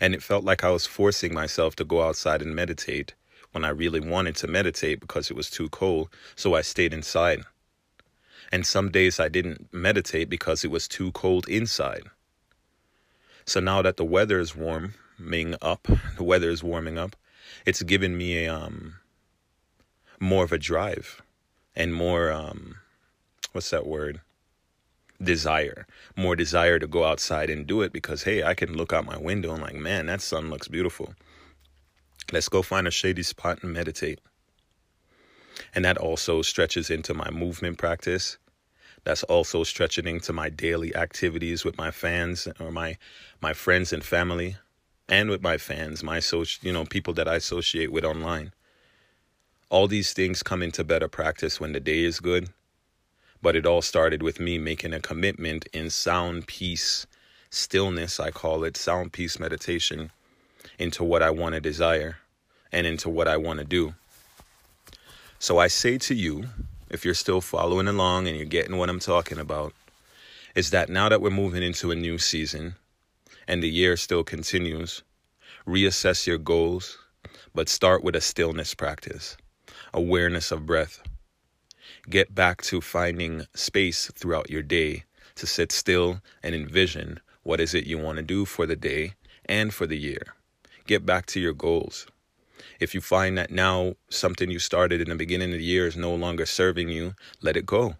And 0.00 0.14
it 0.14 0.22
felt 0.22 0.44
like 0.44 0.64
I 0.64 0.70
was 0.70 0.86
forcing 0.86 1.34
myself 1.34 1.76
to 1.76 1.84
go 1.84 2.02
outside 2.02 2.42
and 2.42 2.54
meditate 2.54 3.14
when 3.52 3.64
I 3.64 3.70
really 3.70 4.00
wanted 4.00 4.36
to 4.36 4.46
meditate 4.46 5.00
because 5.00 5.30
it 5.30 5.36
was 5.36 5.50
too 5.50 5.68
cold. 5.68 6.08
So 6.36 6.54
I 6.54 6.62
stayed 6.62 6.94
inside. 6.94 7.42
And 8.52 8.66
some 8.66 8.90
days 8.90 9.20
I 9.20 9.28
didn't 9.28 9.68
meditate 9.72 10.30
because 10.30 10.64
it 10.64 10.70
was 10.70 10.88
too 10.88 11.12
cold 11.12 11.48
inside. 11.48 12.04
So 13.44 13.60
now 13.60 13.82
that 13.82 13.96
the 13.96 14.04
weather 14.04 14.38
is 14.38 14.54
warming 14.54 15.54
up, 15.60 15.88
the 16.16 16.22
weather 16.22 16.50
is 16.50 16.62
warming 16.62 16.98
up, 16.98 17.16
it's 17.66 17.82
given 17.82 18.16
me 18.16 18.44
a, 18.44 18.54
um, 18.54 18.94
more 20.20 20.44
of 20.44 20.52
a 20.52 20.58
drive 20.58 21.22
and 21.74 21.94
more, 21.94 22.32
um, 22.32 22.76
what's 23.52 23.70
that 23.70 23.86
word? 23.86 24.20
Desire, 25.22 25.86
more 26.16 26.36
desire 26.36 26.78
to 26.78 26.86
go 26.86 27.04
outside 27.04 27.50
and 27.50 27.66
do 27.66 27.82
it 27.82 27.92
because, 27.92 28.22
hey, 28.22 28.42
I 28.42 28.54
can 28.54 28.76
look 28.76 28.92
out 28.92 29.04
my 29.04 29.18
window 29.18 29.52
and, 29.52 29.62
like, 29.62 29.74
man, 29.74 30.06
that 30.06 30.20
sun 30.20 30.48
looks 30.48 30.68
beautiful. 30.68 31.14
Let's 32.30 32.48
go 32.48 32.62
find 32.62 32.86
a 32.86 32.90
shady 32.90 33.22
spot 33.22 33.62
and 33.62 33.72
meditate. 33.72 34.20
And 35.74 35.84
that 35.84 35.98
also 35.98 36.42
stretches 36.42 36.90
into 36.90 37.14
my 37.14 37.30
movement 37.30 37.78
practice. 37.78 38.38
That's 39.04 39.22
also 39.24 39.64
stretching 39.64 40.06
into 40.06 40.32
my 40.32 40.50
daily 40.50 40.94
activities 40.94 41.64
with 41.64 41.78
my 41.78 41.90
fans 41.90 42.46
or 42.60 42.70
my 42.70 42.98
my 43.40 43.52
friends 43.54 43.92
and 43.92 44.04
family 44.04 44.56
and 45.08 45.30
with 45.30 45.42
my 45.42 45.56
fans, 45.56 46.02
my 46.02 46.20
social, 46.20 46.66
you 46.66 46.72
know, 46.72 46.84
people 46.84 47.14
that 47.14 47.26
I 47.26 47.36
associate 47.36 47.90
with 47.90 48.04
online. 48.04 48.52
All 49.70 49.86
these 49.86 50.14
things 50.14 50.42
come 50.42 50.62
into 50.62 50.82
better 50.82 51.08
practice 51.08 51.60
when 51.60 51.72
the 51.72 51.80
day 51.80 52.04
is 52.04 52.20
good. 52.20 52.48
But 53.42 53.54
it 53.54 53.66
all 53.66 53.82
started 53.82 54.22
with 54.22 54.40
me 54.40 54.56
making 54.56 54.94
a 54.94 55.00
commitment 55.00 55.66
in 55.74 55.90
sound 55.90 56.46
peace, 56.46 57.06
stillness, 57.50 58.18
I 58.18 58.30
call 58.30 58.64
it 58.64 58.76
sound 58.76 59.12
peace 59.12 59.38
meditation, 59.38 60.10
into 60.78 61.04
what 61.04 61.22
I 61.22 61.30
want 61.30 61.54
to 61.54 61.60
desire 61.60 62.16
and 62.72 62.86
into 62.86 63.10
what 63.10 63.28
I 63.28 63.36
want 63.36 63.58
to 63.58 63.64
do. 63.64 63.94
So 65.38 65.58
I 65.58 65.68
say 65.68 65.98
to 65.98 66.14
you, 66.14 66.46
if 66.88 67.04
you're 67.04 67.14
still 67.14 67.42
following 67.42 67.88
along 67.88 68.26
and 68.26 68.36
you're 68.36 68.46
getting 68.46 68.78
what 68.78 68.88
I'm 68.88 69.00
talking 69.00 69.38
about, 69.38 69.74
is 70.54 70.70
that 70.70 70.88
now 70.88 71.10
that 71.10 71.20
we're 71.20 71.30
moving 71.30 71.62
into 71.62 71.90
a 71.90 71.94
new 71.94 72.16
season 72.18 72.74
and 73.46 73.62
the 73.62 73.68
year 73.68 73.96
still 73.96 74.24
continues, 74.24 75.02
reassess 75.66 76.26
your 76.26 76.38
goals, 76.38 76.98
but 77.54 77.68
start 77.68 78.02
with 78.02 78.16
a 78.16 78.20
stillness 78.20 78.74
practice, 78.74 79.36
awareness 79.92 80.50
of 80.50 80.66
breath. 80.66 81.02
Get 82.08 82.34
back 82.34 82.62
to 82.62 82.80
finding 82.80 83.46
space 83.54 84.10
throughout 84.14 84.50
your 84.50 84.62
day 84.62 85.04
to 85.36 85.46
sit 85.46 85.72
still 85.72 86.20
and 86.42 86.54
envision 86.54 87.20
what 87.42 87.60
is 87.60 87.74
it 87.74 87.86
you 87.86 87.98
want 87.98 88.16
to 88.16 88.22
do 88.22 88.44
for 88.44 88.66
the 88.66 88.76
day 88.76 89.14
and 89.46 89.72
for 89.72 89.86
the 89.86 89.98
year. 89.98 90.34
Get 90.86 91.06
back 91.06 91.26
to 91.26 91.40
your 91.40 91.52
goals. 91.52 92.06
If 92.80 92.94
you 92.94 93.00
find 93.00 93.36
that 93.38 93.50
now 93.50 93.94
something 94.08 94.50
you 94.50 94.58
started 94.58 95.00
in 95.00 95.08
the 95.08 95.14
beginning 95.14 95.52
of 95.52 95.58
the 95.58 95.64
year 95.64 95.86
is 95.86 95.96
no 95.96 96.14
longer 96.14 96.46
serving 96.46 96.88
you, 96.88 97.14
let 97.42 97.56
it 97.56 97.66
go. 97.66 97.96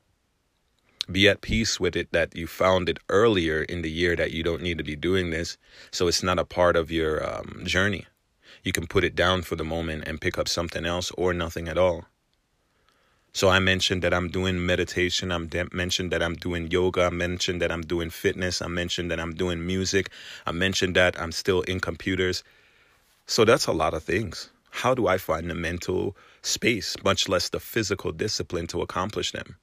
Be 1.11 1.29
at 1.29 1.41
peace 1.41 1.81
with 1.81 1.97
it 1.97 2.13
that 2.13 2.37
you 2.37 2.47
found 2.47 2.89
it 2.89 2.99
earlier 3.09 3.63
in 3.63 3.83
the 3.83 3.91
year 3.91 4.15
that 4.17 4.33
you 4.33 4.43
don't 4.43 4.63
need 4.63 4.79
to 4.79 4.85
be 4.85 4.95
doing 4.95 5.31
this, 5.31 5.57
so 5.91 6.07
it's 6.07 6.23
not 6.23 6.39
a 6.39 6.45
part 6.45 6.77
of 6.77 6.91
your 6.91 7.27
um, 7.27 7.63
journey. 7.65 8.07
You 8.63 8.73
can 8.73 8.87
put 8.87 9.05
it 9.05 9.15
down 9.15 9.43
for 9.43 9.57
the 9.57 9.65
moment 9.65 10.05
and 10.07 10.21
pick 10.21 10.39
up 10.39 10.49
something 10.49 10.85
else 10.85 11.11
or 11.13 11.33
nothing 11.33 11.69
at 11.69 11.79
all. 11.79 12.07
So 13.33 13.49
I 13.49 13.59
mentioned 13.59 14.03
that 14.03 14.15
I'm 14.15 14.29
doing 14.29 14.65
meditation. 14.65 15.31
I 15.31 15.45
de- 15.45 15.69
mentioned 15.73 16.11
that 16.13 16.23
I'm 16.23 16.35
doing 16.35 16.71
yoga. 16.71 17.05
I 17.05 17.11
mentioned 17.11 17.63
that 17.63 17.71
I'm 17.71 17.83
doing 17.83 18.11
fitness. 18.11 18.61
I 18.61 18.69
mentioned 18.69 19.11
that 19.11 19.21
I'm 19.21 19.35
doing 19.35 19.65
music. 19.65 20.11
I 20.47 20.53
mentioned 20.53 20.97
that 20.97 21.21
I'm 21.21 21.33
still 21.33 21.61
in 21.63 21.79
computers. 21.79 22.43
So 23.27 23.45
that's 23.45 23.67
a 23.67 23.73
lot 23.73 23.95
of 23.95 24.03
things. 24.03 24.51
How 24.71 24.95
do 24.95 25.07
I 25.07 25.19
find 25.19 25.51
the 25.51 25.55
mental 25.55 26.17
space, 26.43 26.97
much 27.05 27.29
less 27.29 27.49
the 27.49 27.61
physical 27.61 28.13
discipline 28.13 28.67
to 28.69 28.83
accomplish 28.83 29.33
them? 29.33 29.57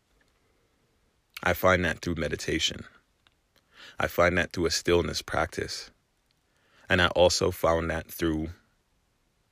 I 1.43 1.53
find 1.53 1.83
that 1.85 1.99
through 1.99 2.15
meditation. 2.15 2.85
I 3.99 4.07
find 4.07 4.37
that 4.37 4.53
through 4.53 4.67
a 4.67 4.71
stillness 4.71 5.21
practice. 5.21 5.91
And 6.89 7.01
I 7.01 7.07
also 7.07 7.51
found 7.51 7.89
that 7.89 8.11
through 8.11 8.49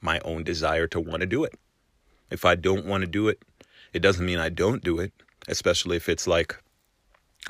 my 0.04 0.20
own 0.20 0.44
desire 0.44 0.88
to 0.88 1.00
want 1.00 1.22
to 1.22 1.28
do 1.28 1.44
it. 1.44 1.54
If 2.30 2.46
I 2.46 2.56
don't 2.56 2.86
want 2.86 3.02
to 3.02 3.08
do 3.08 3.28
it, 3.28 3.42
it 3.94 4.00
doesn't 4.00 4.26
mean 4.26 4.40
I 4.40 4.50
don't 4.50 4.84
do 4.84 5.00
it, 5.00 5.14
especially 5.48 5.98
if 5.98 6.10
it's 6.10 6.28
like 6.28 6.62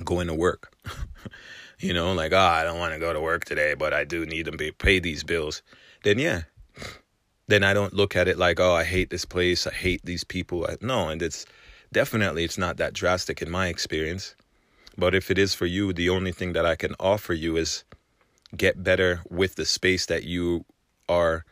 going 0.04 0.28
to 0.28 0.34
work. 0.34 0.74
you 1.80 1.94
know, 1.94 2.14
like, 2.14 2.32
oh, 2.32 2.38
I 2.38 2.64
don't 2.64 2.80
want 2.80 2.94
to 2.94 3.00
go 3.00 3.14
to 3.14 3.22
work 3.22 3.46
today, 3.46 3.74
but 3.74 3.94
I 3.94 4.04
do 4.04 4.26
need 4.26 4.46
to 4.46 4.72
pay 4.74 5.00
these 5.00 5.24
bills. 5.24 5.62
Then, 6.04 6.20
yeah, 6.20 6.44
then 7.48 7.64
I 7.64 7.74
don't 7.74 7.94
look 7.94 8.16
at 8.16 8.28
it 8.28 8.38
like, 8.38 8.60
oh, 8.60 8.74
I 8.74 8.84
hate 8.84 9.10
this 9.10 9.26
place, 9.26 9.68
I 9.68 9.74
hate 9.74 10.02
these 10.06 10.24
people. 10.24 10.68
No, 10.82 11.10
and 11.10 11.22
it's 11.22 11.46
definitely 11.92 12.44
it's 12.44 12.58
not 12.58 12.78
that 12.78 12.94
drastic 12.94 13.42
in 13.42 13.50
my 13.50 13.68
experience. 13.68 14.36
But 14.98 15.16
if 15.16 15.32
it 15.32 15.38
is 15.38 15.56
for 15.56 15.66
you, 15.66 15.92
the 15.92 16.10
only 16.10 16.32
thing 16.32 16.54
that 16.54 16.66
I 16.66 16.76
can 16.76 16.96
offer 17.00 17.34
you 17.34 17.58
is 17.58 17.84
get 18.56 18.84
better 18.84 19.22
with 19.30 19.56
the 19.56 19.66
space 19.66 20.06
that 20.06 20.24
you 20.24 20.66
are. 21.10 21.46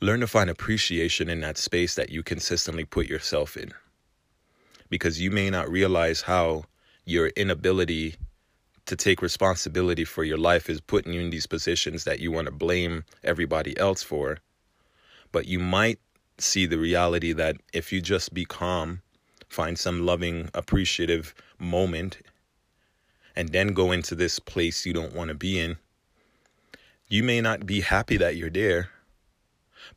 Learn 0.00 0.20
to 0.20 0.26
find 0.26 0.50
appreciation 0.50 1.28
in 1.28 1.40
that 1.40 1.56
space 1.56 1.94
that 1.94 2.10
you 2.10 2.22
consistently 2.22 2.84
put 2.84 3.06
yourself 3.06 3.56
in. 3.56 3.72
Because 4.90 5.20
you 5.20 5.30
may 5.30 5.50
not 5.50 5.70
realize 5.70 6.22
how 6.22 6.64
your 7.04 7.28
inability 7.28 8.16
to 8.86 8.96
take 8.96 9.22
responsibility 9.22 10.04
for 10.04 10.24
your 10.24 10.36
life 10.36 10.68
is 10.68 10.80
putting 10.80 11.12
you 11.12 11.20
in 11.20 11.30
these 11.30 11.46
positions 11.46 12.04
that 12.04 12.20
you 12.20 12.30
want 12.30 12.46
to 12.46 12.52
blame 12.52 13.04
everybody 13.22 13.76
else 13.78 14.02
for. 14.02 14.38
But 15.32 15.46
you 15.46 15.58
might 15.58 15.98
see 16.38 16.66
the 16.66 16.78
reality 16.78 17.32
that 17.32 17.56
if 17.72 17.92
you 17.92 18.00
just 18.00 18.34
be 18.34 18.44
calm, 18.44 19.00
find 19.48 19.78
some 19.78 20.04
loving, 20.04 20.50
appreciative 20.54 21.34
moment, 21.58 22.18
and 23.36 23.48
then 23.50 23.68
go 23.68 23.92
into 23.92 24.14
this 24.14 24.38
place 24.38 24.84
you 24.84 24.92
don't 24.92 25.14
want 25.14 25.28
to 25.28 25.34
be 25.34 25.58
in, 25.58 25.76
you 27.08 27.22
may 27.22 27.40
not 27.40 27.66
be 27.66 27.80
happy 27.80 28.16
that 28.16 28.36
you're 28.36 28.50
there, 28.50 28.90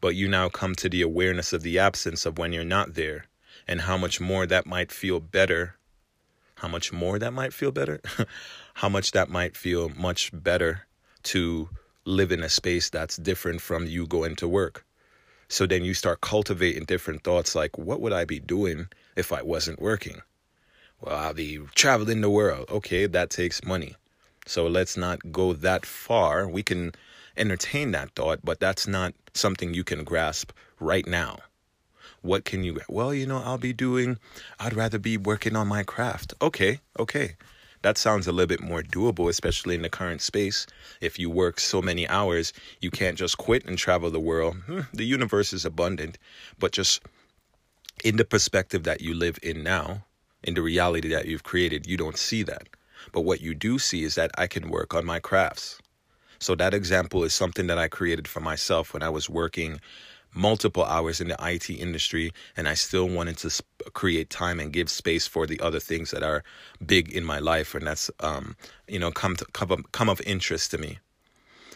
but 0.02 0.16
you 0.16 0.28
now 0.28 0.50
come 0.50 0.76
to 0.76 0.90
the 0.90 1.02
awareness 1.02 1.54
of 1.54 1.64
the 1.64 1.80
absence 1.80 2.26
of 2.26 2.38
when 2.38 2.54
you're 2.54 2.64
not 2.64 2.96
there 2.96 3.26
and 3.68 3.82
how 3.82 3.98
much 3.98 4.20
more 4.20 4.46
that 4.46 4.66
might 4.66 4.92
feel 4.92 5.20
better. 5.20 5.76
How 6.56 6.68
much 6.68 6.92
more 6.92 7.20
that 7.20 7.34
might 7.34 7.54
feel 7.54 7.72
better? 7.72 8.02
how 8.76 8.90
much 8.90 9.12
that 9.12 9.30
might 9.30 9.56
feel 9.56 9.90
much 9.90 10.32
better 10.34 10.88
to 11.24 11.70
live 12.06 12.32
in 12.32 12.42
a 12.42 12.50
space 12.50 12.90
that's 12.90 13.18
different 13.18 13.62
from 13.62 13.86
you 13.86 14.08
going 14.08 14.36
to 14.38 14.48
work. 14.48 14.86
So 15.50 15.66
then 15.66 15.84
you 15.84 15.94
start 15.94 16.22
cultivating 16.22 16.86
different 16.86 17.24
thoughts 17.24 17.56
like, 17.56 17.78
what 17.78 18.02
would 18.02 18.14
I 18.14 18.26
be 18.26 18.40
doing 18.40 18.88
if 19.16 19.32
I 19.32 19.42
wasn't 19.42 19.82
working? 19.82 20.22
Well, 21.02 21.16
I'll 21.16 21.34
be 21.34 21.60
traveling 21.76 22.22
the 22.22 22.30
world. 22.30 22.70
Okay, 22.70 23.06
that 23.08 23.30
takes 23.30 23.64
money. 23.64 23.96
So 24.46 24.68
let's 24.68 24.98
not 24.98 25.32
go 25.32 25.54
that 25.54 25.86
far. 25.86 26.48
We 26.48 26.64
can 26.64 26.94
entertain 27.38 27.92
that 27.92 28.12
thought, 28.16 28.40
but 28.44 28.60
that's 28.60 28.88
not 28.88 29.14
something 29.34 29.74
you 29.74 29.84
can 29.84 30.04
grasp 30.04 30.52
right 30.80 31.08
now. 31.08 31.40
What 32.22 32.46
can 32.46 32.64
you, 32.64 32.82
well, 32.90 33.14
you 33.14 33.26
know, 33.26 33.42
I'll 33.44 33.58
be 33.58 33.74
doing, 33.74 34.18
I'd 34.60 34.74
rather 34.74 35.00
be 35.00 35.18
working 35.18 35.56
on 35.56 35.68
my 35.68 35.84
craft. 35.84 36.34
Okay, 36.42 36.80
okay. 37.00 37.36
That 37.84 37.98
sounds 37.98 38.28
a 38.28 38.32
little 38.32 38.48
bit 38.48 38.62
more 38.62 38.82
doable, 38.82 39.30
especially 39.30 39.76
in 39.76 39.84
the 39.84 39.90
current 39.90 40.22
space. 40.22 40.66
If 41.00 41.20
you 41.20 41.30
work 41.30 41.60
so 41.60 41.82
many 41.82 42.08
hours, 42.08 42.52
you 42.82 42.90
can't 42.90 43.18
just 43.18 43.38
quit 43.38 43.66
and 43.66 43.78
travel 43.78 44.10
the 44.10 44.20
world. 44.20 44.56
Hmm, 44.66 44.82
the 44.94 45.06
universe 45.06 45.54
is 45.54 45.64
abundant, 45.64 46.18
but 46.58 46.72
just 46.72 47.02
in 48.04 48.18
the 48.18 48.26
perspective 48.26 48.84
that 48.84 49.02
you 49.02 49.14
live 49.14 49.38
in 49.44 49.64
now, 49.64 50.06
in 50.44 50.56
the 50.56 50.62
reality 50.62 51.10
that 51.10 51.28
you've 51.28 51.44
created, 51.44 51.86
you 51.86 51.98
don't 51.98 52.18
see 52.18 52.44
that. 52.44 52.68
But 53.12 53.22
what 53.22 53.42
you 53.42 53.54
do 53.54 53.80
see 53.80 54.04
is 54.04 54.16
that 54.16 54.32
I 54.38 54.48
can 54.48 54.70
work 54.70 54.94
on 54.94 55.06
my 55.06 55.20
crafts. 55.20 55.80
So 56.40 56.56
that 56.56 56.74
example 56.74 57.24
is 57.24 57.34
something 57.34 57.68
that 57.68 57.78
I 57.78 57.88
created 57.88 58.28
for 58.28 58.40
myself 58.40 58.94
when 58.94 59.04
I 59.04 59.10
was 59.10 59.30
working 59.30 59.80
multiple 60.34 60.84
hours 60.84 61.20
in 61.20 61.30
the 61.30 61.38
IT 61.40 61.70
industry 61.70 62.32
and 62.56 62.68
I 62.68 62.76
still 62.76 63.08
wanted 63.08 63.38
to 63.40 63.64
create 63.94 64.30
time 64.30 64.60
and 64.60 64.72
give 64.72 64.90
space 64.90 65.26
for 65.26 65.48
the 65.48 65.60
other 65.60 65.80
things 65.80 66.12
that 66.12 66.24
are 66.24 66.44
big 66.86 67.12
in 67.12 67.24
my 67.24 67.40
life 67.40 67.74
and 67.74 67.88
that's 67.88 68.12
um 68.20 68.56
you 68.88 69.00
know 69.00 69.12
come 69.12 69.36
to 69.38 69.46
come 69.54 69.72
of, 69.72 69.92
come 69.92 70.10
of 70.10 70.22
interest 70.22 70.72
to 70.72 70.78
me. 70.78 71.00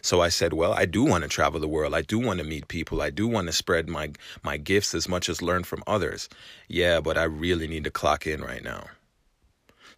So 0.03 0.19
I 0.21 0.29
said, 0.29 0.53
well, 0.53 0.73
I 0.73 0.85
do 0.85 1.03
want 1.03 1.23
to 1.23 1.29
travel 1.29 1.59
the 1.59 1.67
world. 1.67 1.93
I 1.93 2.01
do 2.01 2.17
want 2.17 2.39
to 2.39 2.43
meet 2.43 2.67
people. 2.67 3.03
I 3.03 3.11
do 3.11 3.27
want 3.27 3.47
to 3.47 3.53
spread 3.53 3.87
my 3.87 4.11
my 4.43 4.57
gifts 4.57 4.93
as 4.95 5.07
much 5.07 5.29
as 5.29 5.41
learn 5.41 5.63
from 5.63 5.83
others. 5.87 6.27
Yeah, 6.67 7.01
but 7.01 7.17
I 7.17 7.23
really 7.23 7.67
need 7.67 7.83
to 7.85 7.91
clock 7.91 8.25
in 8.27 8.41
right 8.41 8.63
now. 8.63 8.87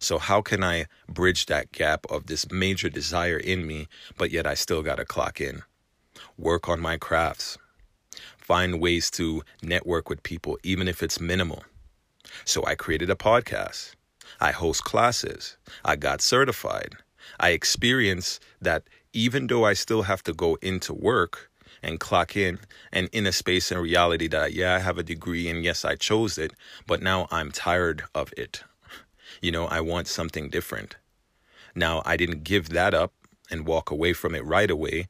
So 0.04 0.18
how 0.18 0.42
can 0.42 0.62
I 0.62 0.84
bridge 1.08 1.46
that 1.46 1.72
gap 1.72 2.04
of 2.10 2.26
this 2.26 2.50
major 2.50 2.90
desire 2.90 3.38
in 3.38 3.66
me, 3.66 3.88
but 4.18 4.30
yet 4.30 4.46
I 4.46 4.52
still 4.52 4.82
got 4.82 4.96
to 4.96 5.06
clock 5.06 5.40
in? 5.40 5.62
Work 6.36 6.68
on 6.68 6.78
my 6.78 6.98
crafts. 6.98 7.56
Find 8.36 8.82
ways 8.82 9.10
to 9.12 9.42
network 9.62 10.10
with 10.10 10.22
people 10.22 10.58
even 10.62 10.88
if 10.88 11.02
it's 11.02 11.20
minimal. 11.20 11.64
So 12.44 12.62
I 12.66 12.74
created 12.74 13.08
a 13.08 13.14
podcast. 13.14 13.94
I 14.42 14.52
host 14.52 14.84
classes. 14.84 15.56
I 15.86 15.96
got 15.96 16.20
certified. 16.20 16.96
I 17.40 17.50
experience 17.50 18.40
that 18.60 18.82
even 19.14 19.46
though 19.46 19.64
I 19.64 19.72
still 19.72 20.02
have 20.02 20.22
to 20.24 20.34
go 20.34 20.58
into 20.60 20.92
work 20.92 21.50
and 21.82 21.98
clock 21.98 22.36
in 22.36 22.58
and 22.92 23.08
in 23.10 23.26
a 23.26 23.32
space 23.32 23.72
and 23.72 23.80
reality 23.80 24.28
that, 24.28 24.52
yeah, 24.52 24.74
I 24.74 24.80
have 24.80 24.98
a 24.98 25.02
degree 25.02 25.48
and 25.48 25.64
yes, 25.64 25.82
I 25.82 25.94
chose 25.94 26.36
it, 26.36 26.52
but 26.86 27.00
now 27.00 27.26
I'm 27.30 27.50
tired 27.50 28.04
of 28.14 28.34
it. 28.36 28.64
You 29.44 29.52
know, 29.52 29.66
I 29.66 29.82
want 29.82 30.08
something 30.08 30.48
different. 30.48 30.96
Now, 31.74 32.00
I 32.06 32.16
didn't 32.16 32.44
give 32.44 32.70
that 32.70 32.94
up 32.94 33.12
and 33.50 33.66
walk 33.66 33.90
away 33.90 34.14
from 34.14 34.34
it 34.34 34.42
right 34.42 34.70
away, 34.70 35.08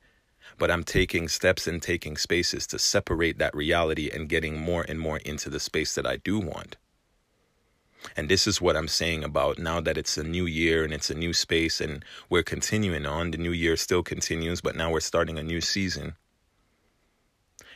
but 0.58 0.72
I'm 0.72 0.82
taking 0.82 1.28
steps 1.28 1.68
and 1.68 1.80
taking 1.80 2.16
spaces 2.16 2.66
to 2.66 2.80
separate 2.80 3.38
that 3.38 3.54
reality 3.54 4.10
and 4.12 4.28
getting 4.28 4.58
more 4.58 4.84
and 4.88 4.98
more 4.98 5.18
into 5.18 5.50
the 5.50 5.60
space 5.60 5.94
that 5.94 6.04
I 6.04 6.16
do 6.16 6.40
want. 6.40 6.76
And 8.16 8.28
this 8.28 8.48
is 8.48 8.60
what 8.60 8.76
I'm 8.76 8.88
saying 8.88 9.22
about 9.22 9.60
now 9.60 9.80
that 9.80 9.96
it's 9.96 10.18
a 10.18 10.24
new 10.24 10.46
year 10.46 10.82
and 10.82 10.92
it's 10.92 11.10
a 11.10 11.14
new 11.14 11.32
space 11.32 11.80
and 11.80 12.04
we're 12.28 12.42
continuing 12.42 13.06
on. 13.06 13.30
The 13.30 13.38
new 13.38 13.52
year 13.52 13.76
still 13.76 14.02
continues, 14.02 14.60
but 14.60 14.74
now 14.74 14.90
we're 14.90 14.98
starting 14.98 15.38
a 15.38 15.44
new 15.44 15.60
season. 15.60 16.16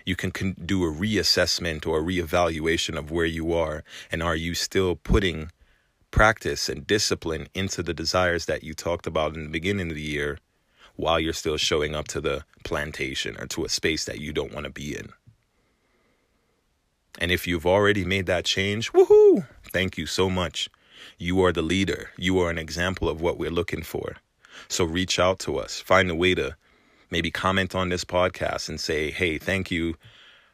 You 0.05 0.17
can 0.17 0.33
do 0.55 0.83
a 0.83 0.93
reassessment 0.93 1.87
or 1.87 2.01
a 2.01 2.03
reevaluation 2.03 2.99
of 2.99 3.13
where 3.13 3.27
you 3.27 3.53
are 3.53 3.85
and 4.11 4.25
are 4.25 4.35
you 4.35 4.55
still 4.55 4.97
putting 4.97 5.53
practice 6.11 6.69
and 6.69 6.87
discipline 6.87 7.49
into 7.55 7.83
the 7.83 7.95
desires 7.95 8.47
that 8.47 8.63
you 8.63 8.75
talked 8.75 9.07
about 9.07 9.35
in 9.35 9.45
the 9.45 9.51
beginning 9.51 9.91
of 9.91 9.95
the 9.95 10.03
year 10.03 10.39
while 10.97 11.21
you're 11.21 11.33
still 11.33 11.57
showing 11.57 11.95
up 11.95 12.09
to 12.09 12.21
the 12.21 12.45
plantation 12.65 13.37
or 13.39 13.47
to 13.47 13.65
a 13.65 13.69
space 13.69 14.05
that 14.05 14.21
you 14.21 14.33
don't 14.33 14.53
want 14.53 14.65
to 14.65 14.71
be 14.71 14.97
in. 14.97 15.11
And 17.21 17.31
if 17.31 17.47
you've 17.47 17.67
already 17.67 18.05
made 18.05 18.27
that 18.27 18.45
change, 18.45 18.93
woohoo! 18.93 19.47
Thank 19.73 19.99
you 19.99 20.07
so 20.07 20.31
much. 20.31 20.69
You 21.19 21.43
are 21.45 21.53
the 21.53 21.63
leader. 21.63 22.11
You 22.17 22.39
are 22.41 22.51
an 22.51 22.59
example 22.59 23.09
of 23.09 23.21
what 23.21 23.39
we're 23.39 23.51
looking 23.51 23.83
for. 23.83 24.17
So 24.69 24.85
reach 24.85 25.19
out 25.19 25.39
to 25.41 25.59
us. 25.59 25.81
Find 25.81 26.11
a 26.11 26.15
way 26.15 26.35
to 26.35 26.57
maybe 27.11 27.31
comment 27.31 27.75
on 27.75 27.89
this 27.89 28.05
podcast 28.05 28.69
and 28.69 28.81
say, 28.81 29.11
hey, 29.11 29.39
thank 29.39 29.71
you. 29.71 29.97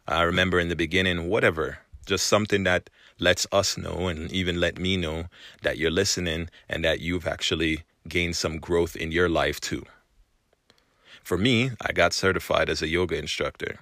I 0.06 0.22
remember 0.22 0.60
in 0.60 0.68
the 0.68 0.76
beginning, 0.76 1.28
whatever. 1.28 1.78
Just 2.04 2.26
something 2.26 2.64
that 2.64 2.90
lets 3.18 3.46
us 3.52 3.78
know 3.78 4.08
and 4.08 4.30
even 4.32 4.60
let 4.60 4.78
me 4.78 4.96
know 4.96 5.24
that 5.62 5.78
you're 5.78 5.90
listening 5.90 6.50
and 6.68 6.84
that 6.84 7.00
you've 7.00 7.26
actually 7.26 7.82
gained 8.08 8.36
some 8.36 8.58
growth 8.58 8.96
in 8.96 9.12
your 9.12 9.28
life 9.28 9.60
too. 9.60 9.84
For 11.22 11.38
me, 11.38 11.70
I 11.80 11.92
got 11.92 12.12
certified 12.12 12.68
as 12.68 12.82
a 12.82 12.88
yoga 12.88 13.16
instructor 13.16 13.78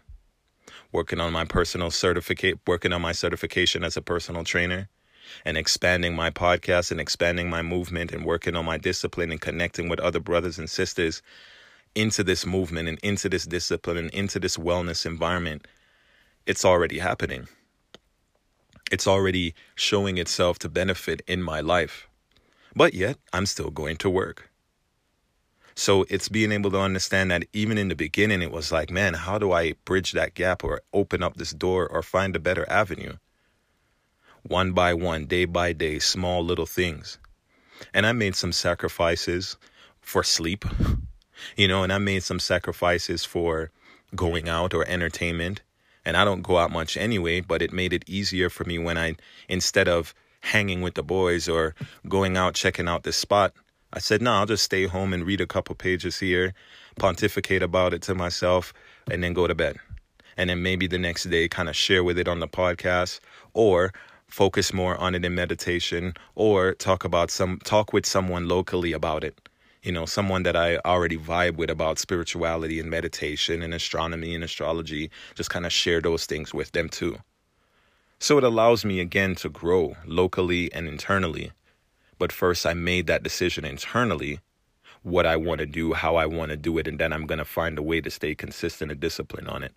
working 0.93 1.21
on 1.21 1.33
my 1.33 1.45
personal 1.45 1.91
certificate, 1.91 2.59
working 2.67 2.93
on 2.93 3.01
my 3.01 3.13
certification 3.13 3.83
as 3.83 3.97
a 3.97 4.03
personal 4.03 4.45
trainer, 4.45 4.89
and 5.45 5.57
expanding 5.57 6.15
my 6.15 6.31
podcast 6.31 6.91
and 6.91 7.01
expanding 7.01 7.49
my 7.49 7.63
movement 7.63 8.13
and 8.13 8.25
working 8.25 8.55
on 8.55 8.65
my 8.65 8.77
discipline 8.77 9.33
and 9.33 9.41
connecting 9.41 9.89
with 9.89 9.99
other 10.01 10.21
brothers 10.21 10.59
and 10.59 10.69
sisters 10.69 11.23
into 11.95 12.23
this 12.23 12.45
movement 12.45 12.89
and 12.89 12.99
into 13.03 13.29
this 13.29 13.47
discipline 13.47 13.97
and 13.97 14.11
into 14.11 14.39
this 14.39 14.57
wellness 14.57 15.07
environment, 15.07 15.67
it's 16.47 16.65
already 16.65 16.99
happening. 16.99 17.49
It's 18.93 19.07
already 19.07 19.55
showing 19.75 20.19
itself 20.19 20.59
to 20.61 20.69
benefit 20.69 21.23
in 21.27 21.43
my 21.43 21.63
life. 21.63 22.07
But 22.77 22.93
yet, 22.93 23.17
I'm 23.33 23.47
still 23.47 23.71
going 23.71 23.97
to 23.97 24.11
work. 24.11 24.51
So 25.75 26.05
it's 26.11 26.29
being 26.29 26.53
able 26.53 26.71
to 26.73 26.79
understand 26.79 27.31
that 27.31 27.47
even 27.55 27.79
in 27.79 27.89
the 27.89 27.95
beginning, 27.95 28.43
it 28.43 28.53
was 28.53 28.71
like, 28.71 28.91
man, 28.91 29.15
how 29.15 29.39
do 29.39 29.51
I 29.51 29.73
bridge 29.87 30.13
that 30.13 30.35
gap 30.35 30.63
or 30.63 30.83
open 30.93 31.23
up 31.23 31.39
this 31.39 31.53
door 31.53 31.89
or 31.89 32.03
find 32.03 32.37
a 32.37 32.39
better 32.39 32.71
avenue? 32.71 33.17
One 34.43 34.73
by 34.73 34.93
one, 34.93 35.25
day 35.25 35.47
by 35.47 35.73
day, 35.73 35.99
small 35.99 36.45
little 36.45 36.67
things. 36.67 37.19
And 37.95 38.05
I 38.05 38.13
made 38.13 38.37
some 38.37 38.53
sacrifices 38.53 39.57
for 40.03 40.23
sleep, 40.23 40.67
you 41.57 41.67
know, 41.67 41.83
and 41.83 41.93
I 41.93 41.99
made 41.99 42.25
some 42.25 42.41
sacrifices 42.41 43.25
for 43.25 43.71
going 44.15 44.51
out 44.51 44.75
or 44.75 44.87
entertainment. 44.87 45.63
And 46.05 46.17
I 46.17 46.25
don't 46.25 46.43
go 46.43 46.59
out 46.59 46.71
much 46.71 46.97
anyway, 46.97 47.41
but 47.41 47.63
it 47.63 47.73
made 47.73 47.93
it 47.93 48.09
easier 48.09 48.51
for 48.51 48.65
me 48.65 48.79
when 48.79 48.99
I, 48.99 49.17
instead 49.49 49.89
of 49.89 50.15
hanging 50.41 50.83
with 50.83 50.95
the 50.95 51.03
boys 51.03 51.49
or 51.49 51.75
going 52.09 52.37
out 52.37 52.55
checking 52.55 52.89
out 52.89 53.05
this 53.05 53.17
spot, 53.17 53.53
I 53.93 53.99
said, 53.99 54.23
no, 54.23 54.33
I'll 54.33 54.47
just 54.47 54.65
stay 54.65 54.87
home 54.87 55.13
and 55.13 55.27
read 55.27 55.41
a 55.41 55.47
couple 55.47 55.75
pages 55.75 56.19
here, 56.19 56.55
pontificate 56.99 57.63
about 57.63 57.93
it 57.93 58.03
to 58.03 58.15
myself, 58.15 58.73
and 59.11 59.23
then 59.23 59.35
go 59.35 59.47
to 59.47 59.55
bed. 59.55 59.77
And 60.37 60.49
then 60.49 60.63
maybe 60.63 60.87
the 60.87 60.99
next 60.99 61.25
day 61.25 61.47
kind 61.47 61.69
of 61.69 61.77
share 61.77 62.03
with 62.03 62.19
it 62.19 62.27
on 62.27 62.41
the 62.41 62.49
podcast 62.49 63.21
or 63.53 63.93
focus 64.29 64.73
more 64.73 64.97
on 64.97 65.15
it 65.15 65.25
in 65.25 65.35
meditation 65.35 66.15
or 66.35 66.73
talk 66.75 67.05
about 67.05 67.31
some 67.31 67.59
talk 67.65 67.93
with 67.93 68.07
someone 68.07 68.49
locally 68.49 68.93
about 68.93 69.25
it. 69.25 69.42
You 69.83 69.93
know, 69.93 70.07
someone 70.07 70.45
that 70.45 70.57
I 70.57 70.77
already 70.79 71.17
vibe 71.19 71.57
with 71.57 71.71
about 71.71 71.99
spirituality 71.99 72.79
and 72.79 72.89
meditation 72.89 73.63
and 73.63 73.75
astronomy 73.75 74.35
and 74.35 74.45
astrology, 74.45 75.11
just 75.35 75.51
kind 75.51 75.67
of 75.67 75.73
share 75.73 76.01
those 76.01 76.27
things 76.27 76.55
with 76.55 76.73
them 76.73 76.89
too. 76.89 77.19
So 78.19 78.39
it 78.39 78.45
allows 78.45 78.85
me 78.85 79.01
again 79.01 79.35
to 79.37 79.49
grow 79.49 79.97
locally 80.07 80.73
and 80.73 80.87
internally 80.87 81.51
but 82.23 82.31
first, 82.31 82.67
I 82.67 82.73
made 82.73 83.09
that 83.09 83.25
decision 83.25 83.65
internally 83.65 84.39
what 85.03 85.27
I 85.27 85.35
want 85.35 85.59
to 85.59 85.67
do, 85.67 85.93
how 85.93 86.15
I 86.15 86.27
want 86.27 86.53
to 86.53 86.57
do 86.57 86.79
it, 86.79 86.87
and 86.87 86.97
then 86.97 87.13
I'm 87.13 87.27
going 87.27 87.41
to 87.41 87.45
find 87.45 87.77
a 87.77 87.83
way 87.83 88.01
to 88.01 88.13
stay 88.13 88.37
consistent 88.37 88.93
and 88.93 89.01
disciplined 89.01 89.49
on 89.49 89.65
it. 89.65 89.73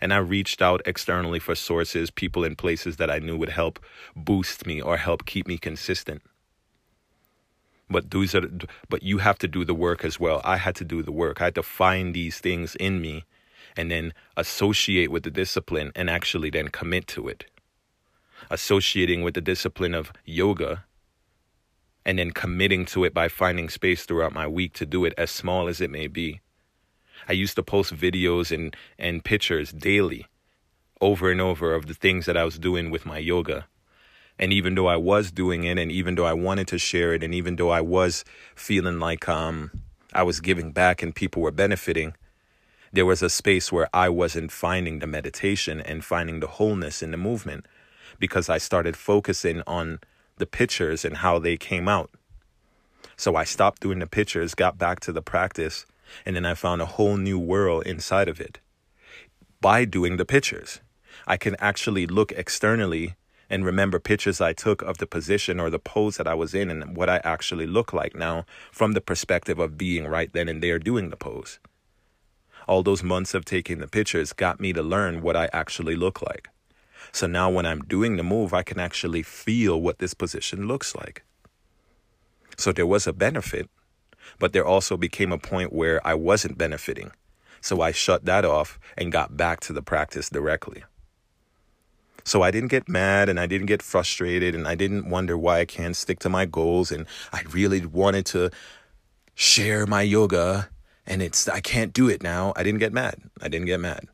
And 0.00 0.12
I 0.12 0.16
reached 0.16 0.60
out 0.60 0.82
externally 0.84 1.38
for 1.38 1.54
sources, 1.54 2.10
people 2.10 2.42
and 2.42 2.58
places 2.58 2.96
that 2.96 3.12
I 3.12 3.20
knew 3.20 3.36
would 3.38 3.50
help 3.50 3.78
boost 4.16 4.66
me 4.66 4.80
or 4.80 4.96
help 4.96 5.24
keep 5.24 5.46
me 5.46 5.56
consistent. 5.56 6.22
But 7.88 8.10
those 8.10 8.34
are, 8.34 8.48
but 8.88 9.02
you 9.02 9.18
have 9.18 9.38
to 9.38 9.48
do 9.48 9.64
the 9.64 9.74
work 9.74 10.04
as 10.04 10.18
well. 10.18 10.40
I 10.44 10.56
had 10.56 10.74
to 10.76 10.84
do 10.84 11.02
the 11.02 11.12
work. 11.12 11.40
I 11.40 11.44
had 11.44 11.54
to 11.54 11.62
find 11.62 12.14
these 12.14 12.38
things 12.38 12.74
in 12.76 13.00
me 13.00 13.24
and 13.76 13.90
then 13.90 14.12
associate 14.36 15.10
with 15.10 15.22
the 15.22 15.30
discipline 15.30 15.92
and 15.94 16.10
actually 16.10 16.50
then 16.50 16.68
commit 16.68 17.06
to 17.08 17.28
it. 17.28 17.46
Associating 18.50 19.22
with 19.22 19.34
the 19.34 19.40
discipline 19.40 19.94
of 19.94 20.12
yoga 20.24 20.84
and 22.04 22.18
then 22.18 22.30
committing 22.30 22.84
to 22.86 23.04
it 23.04 23.12
by 23.12 23.28
finding 23.28 23.68
space 23.68 24.04
throughout 24.04 24.32
my 24.32 24.46
week 24.46 24.72
to 24.74 24.86
do 24.86 25.04
it 25.04 25.12
as 25.18 25.30
small 25.30 25.68
as 25.68 25.80
it 25.80 25.90
may 25.90 26.06
be. 26.06 26.40
I 27.28 27.32
used 27.32 27.56
to 27.56 27.62
post 27.62 27.94
videos 27.94 28.54
and, 28.54 28.76
and 28.98 29.24
pictures 29.24 29.72
daily 29.72 30.26
over 31.00 31.30
and 31.30 31.40
over 31.40 31.74
of 31.74 31.86
the 31.86 31.94
things 31.94 32.26
that 32.26 32.36
I 32.36 32.44
was 32.44 32.58
doing 32.58 32.90
with 32.90 33.04
my 33.04 33.18
yoga. 33.18 33.66
And 34.38 34.52
even 34.52 34.74
though 34.74 34.86
I 34.86 34.96
was 34.96 35.30
doing 35.30 35.64
it 35.64 35.78
and 35.78 35.90
even 35.90 36.14
though 36.14 36.26
I 36.26 36.34
wanted 36.34 36.68
to 36.68 36.78
share 36.78 37.14
it 37.14 37.22
and 37.22 37.34
even 37.34 37.56
though 37.56 37.70
I 37.70 37.80
was 37.80 38.24
feeling 38.54 38.98
like 38.98 39.28
um 39.28 39.70
I 40.12 40.22
was 40.22 40.40
giving 40.40 40.72
back 40.72 41.02
and 41.02 41.14
people 41.14 41.42
were 41.42 41.50
benefiting, 41.50 42.14
there 42.92 43.06
was 43.06 43.22
a 43.22 43.30
space 43.30 43.72
where 43.72 43.88
I 43.92 44.08
wasn't 44.08 44.52
finding 44.52 44.98
the 44.98 45.06
meditation 45.06 45.80
and 45.80 46.04
finding 46.04 46.40
the 46.40 46.46
wholeness 46.46 47.02
in 47.02 47.10
the 47.10 47.16
movement 47.16 47.66
because 48.18 48.48
I 48.48 48.58
started 48.58 48.96
focusing 48.96 49.62
on 49.66 50.00
the 50.38 50.46
pictures 50.46 51.04
and 51.04 51.18
how 51.18 51.38
they 51.38 51.56
came 51.56 51.88
out. 51.88 52.10
So 53.16 53.36
I 53.36 53.44
stopped 53.44 53.82
doing 53.82 53.98
the 53.98 54.06
pictures, 54.06 54.54
got 54.54 54.78
back 54.78 55.00
to 55.00 55.12
the 55.12 55.22
practice, 55.22 55.86
and 56.24 56.36
then 56.36 56.46
I 56.46 56.54
found 56.54 56.82
a 56.82 56.86
whole 56.86 57.16
new 57.16 57.38
world 57.38 57.86
inside 57.86 58.28
of 58.28 58.40
it. 58.40 58.60
By 59.60 59.84
doing 59.84 60.16
the 60.16 60.24
pictures, 60.24 60.80
I 61.26 61.36
can 61.36 61.56
actually 61.58 62.06
look 62.06 62.32
externally 62.32 63.16
and 63.48 63.64
remember 63.64 63.98
pictures 63.98 64.40
I 64.40 64.52
took 64.52 64.82
of 64.82 64.98
the 64.98 65.06
position 65.06 65.60
or 65.60 65.70
the 65.70 65.78
pose 65.78 66.16
that 66.16 66.26
I 66.26 66.34
was 66.34 66.54
in 66.54 66.70
and 66.70 66.96
what 66.96 67.08
I 67.08 67.20
actually 67.24 67.66
look 67.66 67.92
like 67.92 68.14
now 68.14 68.44
from 68.72 68.92
the 68.92 69.00
perspective 69.00 69.58
of 69.58 69.78
being 69.78 70.06
right 70.06 70.32
then 70.32 70.48
and 70.48 70.62
there 70.62 70.78
doing 70.78 71.10
the 71.10 71.16
pose. 71.16 71.58
All 72.66 72.82
those 72.82 73.02
months 73.02 73.34
of 73.34 73.44
taking 73.44 73.78
the 73.78 73.86
pictures 73.86 74.32
got 74.32 74.60
me 74.60 74.72
to 74.72 74.82
learn 74.82 75.22
what 75.22 75.36
I 75.36 75.48
actually 75.52 75.94
look 75.94 76.20
like. 76.20 76.48
So 77.12 77.26
now 77.26 77.48
when 77.48 77.66
I'm 77.66 77.82
doing 77.82 78.16
the 78.16 78.24
move, 78.24 78.52
I 78.52 78.62
can 78.62 78.80
actually 78.80 79.22
feel 79.22 79.80
what 79.80 79.98
this 79.98 80.14
position 80.14 80.66
looks 80.66 80.96
like. 80.96 81.22
So 82.56 82.72
there 82.72 82.86
was 82.86 83.06
a 83.06 83.12
benefit, 83.12 83.70
but 84.38 84.52
there 84.52 84.66
also 84.66 84.96
became 84.96 85.30
a 85.30 85.38
point 85.38 85.72
where 85.72 86.04
I 86.06 86.14
wasn't 86.14 86.58
benefiting. 86.58 87.12
So 87.60 87.80
I 87.80 87.92
shut 87.92 88.24
that 88.24 88.44
off 88.44 88.78
and 88.96 89.12
got 89.12 89.36
back 89.36 89.60
to 89.60 89.72
the 89.72 89.82
practice 89.82 90.28
directly. 90.28 90.84
So 92.26 92.42
I 92.42 92.50
didn't 92.50 92.70
get 92.70 92.88
mad 92.88 93.28
and 93.28 93.38
I 93.38 93.46
didn't 93.46 93.68
get 93.68 93.82
frustrated 93.82 94.52
and 94.52 94.66
I 94.66 94.74
didn't 94.74 95.08
wonder 95.08 95.38
why 95.38 95.60
I 95.60 95.64
can't 95.64 95.94
stick 95.94 96.18
to 96.20 96.28
my 96.28 96.44
goals 96.44 96.90
and 96.90 97.06
I 97.32 97.42
really 97.52 97.86
wanted 97.86 98.26
to 98.26 98.50
share 99.36 99.86
my 99.86 100.02
yoga 100.02 100.68
and 101.06 101.22
it's 101.22 101.48
I 101.48 101.60
can't 101.60 101.92
do 101.92 102.08
it 102.08 102.24
now. 102.24 102.52
I 102.56 102.64
didn't 102.64 102.80
get 102.80 102.92
mad. 102.92 103.22
I 103.40 103.46
didn't 103.46 103.66
get 103.66 103.78
mad. 103.78 104.08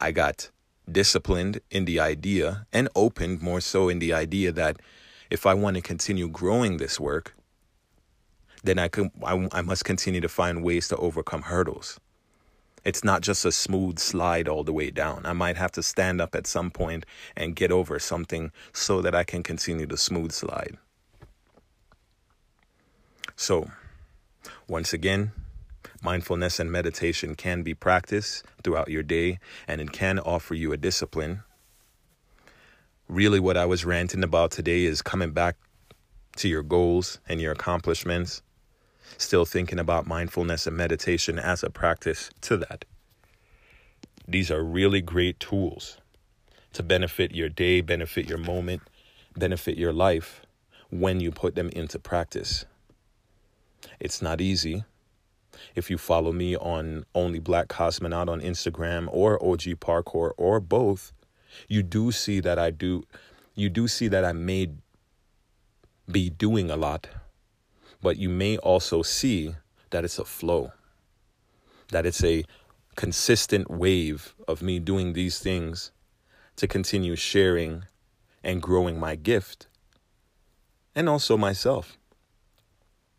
I 0.00 0.12
got 0.12 0.48
disciplined 0.90 1.60
in 1.72 1.86
the 1.86 1.98
idea 1.98 2.68
and 2.72 2.88
opened 2.94 3.42
more 3.42 3.60
so 3.60 3.88
in 3.88 3.98
the 3.98 4.12
idea 4.12 4.52
that 4.52 4.76
if 5.28 5.44
I 5.44 5.54
want 5.54 5.74
to 5.74 5.82
continue 5.82 6.28
growing 6.28 6.76
this 6.76 7.00
work, 7.00 7.34
then 8.62 8.78
I 8.78 8.86
can 8.86 9.10
I, 9.24 9.48
I 9.50 9.62
must 9.62 9.84
continue 9.84 10.20
to 10.20 10.28
find 10.28 10.62
ways 10.62 10.86
to 10.86 10.96
overcome 10.98 11.42
hurdles. 11.42 11.98
It's 12.84 13.04
not 13.04 13.20
just 13.20 13.44
a 13.44 13.52
smooth 13.52 13.98
slide 13.98 14.48
all 14.48 14.64
the 14.64 14.72
way 14.72 14.90
down. 14.90 15.26
I 15.26 15.32
might 15.32 15.56
have 15.56 15.72
to 15.72 15.82
stand 15.82 16.20
up 16.20 16.34
at 16.34 16.46
some 16.46 16.70
point 16.70 17.04
and 17.36 17.56
get 17.56 17.70
over 17.70 17.98
something 17.98 18.52
so 18.72 19.02
that 19.02 19.14
I 19.14 19.24
can 19.24 19.42
continue 19.42 19.86
the 19.86 19.96
smooth 19.96 20.32
slide. 20.32 20.76
So, 23.36 23.70
once 24.68 24.92
again, 24.92 25.32
mindfulness 26.02 26.58
and 26.58 26.70
meditation 26.70 27.34
can 27.34 27.62
be 27.62 27.74
practiced 27.74 28.44
throughout 28.62 28.88
your 28.88 29.02
day 29.02 29.38
and 29.68 29.80
it 29.80 29.92
can 29.92 30.18
offer 30.18 30.54
you 30.54 30.72
a 30.72 30.76
discipline. 30.76 31.42
Really, 33.08 33.40
what 33.40 33.56
I 33.56 33.66
was 33.66 33.84
ranting 33.84 34.22
about 34.22 34.52
today 34.52 34.84
is 34.84 35.02
coming 35.02 35.32
back 35.32 35.56
to 36.36 36.48
your 36.48 36.62
goals 36.62 37.18
and 37.28 37.40
your 37.40 37.52
accomplishments 37.52 38.42
still 39.18 39.44
thinking 39.44 39.78
about 39.78 40.06
mindfulness 40.06 40.66
and 40.66 40.76
meditation 40.76 41.38
as 41.38 41.62
a 41.62 41.70
practice 41.70 42.30
to 42.42 42.56
that. 42.58 42.84
These 44.26 44.50
are 44.50 44.62
really 44.62 45.00
great 45.00 45.40
tools 45.40 45.98
to 46.72 46.82
benefit 46.82 47.34
your 47.34 47.48
day, 47.48 47.80
benefit 47.80 48.28
your 48.28 48.38
moment, 48.38 48.82
benefit 49.36 49.76
your 49.76 49.92
life 49.92 50.42
when 50.90 51.20
you 51.20 51.30
put 51.30 51.54
them 51.54 51.68
into 51.70 51.98
practice. 51.98 52.64
It's 53.98 54.22
not 54.22 54.40
easy. 54.40 54.84
If 55.74 55.90
you 55.90 55.98
follow 55.98 56.32
me 56.32 56.56
on 56.56 57.04
Only 57.14 57.38
Black 57.38 57.68
Cosmonaut 57.68 58.28
on 58.28 58.40
Instagram 58.40 59.08
or 59.10 59.42
OG 59.42 59.80
Parkour 59.80 60.32
or 60.36 60.60
both, 60.60 61.12
you 61.68 61.82
do 61.82 62.12
see 62.12 62.40
that 62.40 62.58
I 62.58 62.70
do 62.70 63.04
you 63.54 63.68
do 63.68 63.88
see 63.88 64.08
that 64.08 64.24
I 64.24 64.32
may 64.32 64.70
be 66.10 66.30
doing 66.30 66.70
a 66.70 66.76
lot 66.76 67.08
but 68.02 68.16
you 68.16 68.28
may 68.28 68.56
also 68.58 69.02
see 69.02 69.54
that 69.90 70.04
it's 70.04 70.18
a 70.18 70.24
flow, 70.24 70.72
that 71.90 72.06
it's 72.06 72.24
a 72.24 72.44
consistent 72.96 73.70
wave 73.70 74.34
of 74.46 74.62
me 74.62 74.78
doing 74.78 75.12
these 75.12 75.38
things 75.38 75.92
to 76.56 76.66
continue 76.66 77.16
sharing 77.16 77.84
and 78.42 78.62
growing 78.62 78.98
my 78.98 79.16
gift 79.16 79.66
and 80.94 81.08
also 81.08 81.36
myself. 81.36 81.96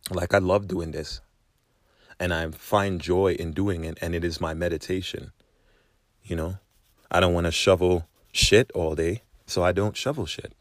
Like, 0.10 0.34
I 0.34 0.40
love 0.40 0.68
doing 0.68 0.92
this 0.92 1.22
and 2.22 2.32
I 2.32 2.52
find 2.52 3.02
joy 3.02 3.34
in 3.34 3.52
doing 3.52 3.84
it, 3.84 3.98
and 4.00 4.14
it 4.14 4.24
is 4.24 4.40
my 4.40 4.54
meditation. 4.54 5.32
You 6.24 6.36
know, 6.36 6.58
I 7.10 7.20
don't 7.20 7.34
want 7.34 7.48
to 7.48 7.52
shovel 7.52 8.08
shit 8.32 8.72
all 8.76 8.94
day, 8.94 9.24
so 9.48 9.64
I 9.64 9.72
don't 9.72 9.98
shovel 9.98 10.28
shit. 10.28 10.54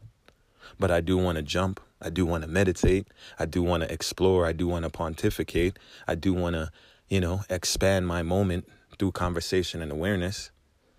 But 0.79 0.91
I 0.91 1.01
do 1.01 1.17
want 1.17 1.37
to 1.37 1.41
jump 1.41 1.79
I 2.01 2.09
do 2.09 2.25
want 2.25 2.43
to 2.43 2.49
meditate. 2.49 3.07
I 3.37 3.45
do 3.45 3.61
want 3.61 3.83
to 3.83 3.91
explore. 3.91 4.45
I 4.45 4.53
do 4.53 4.67
want 4.67 4.83
to 4.83 4.89
pontificate. 4.89 5.77
I 6.07 6.15
do 6.15 6.33
want 6.33 6.55
to, 6.55 6.71
you 7.07 7.21
know, 7.21 7.41
expand 7.49 8.07
my 8.07 8.23
moment 8.23 8.67
through 8.97 9.11
conversation 9.11 9.81
and 9.81 9.91
awareness. 9.91 10.49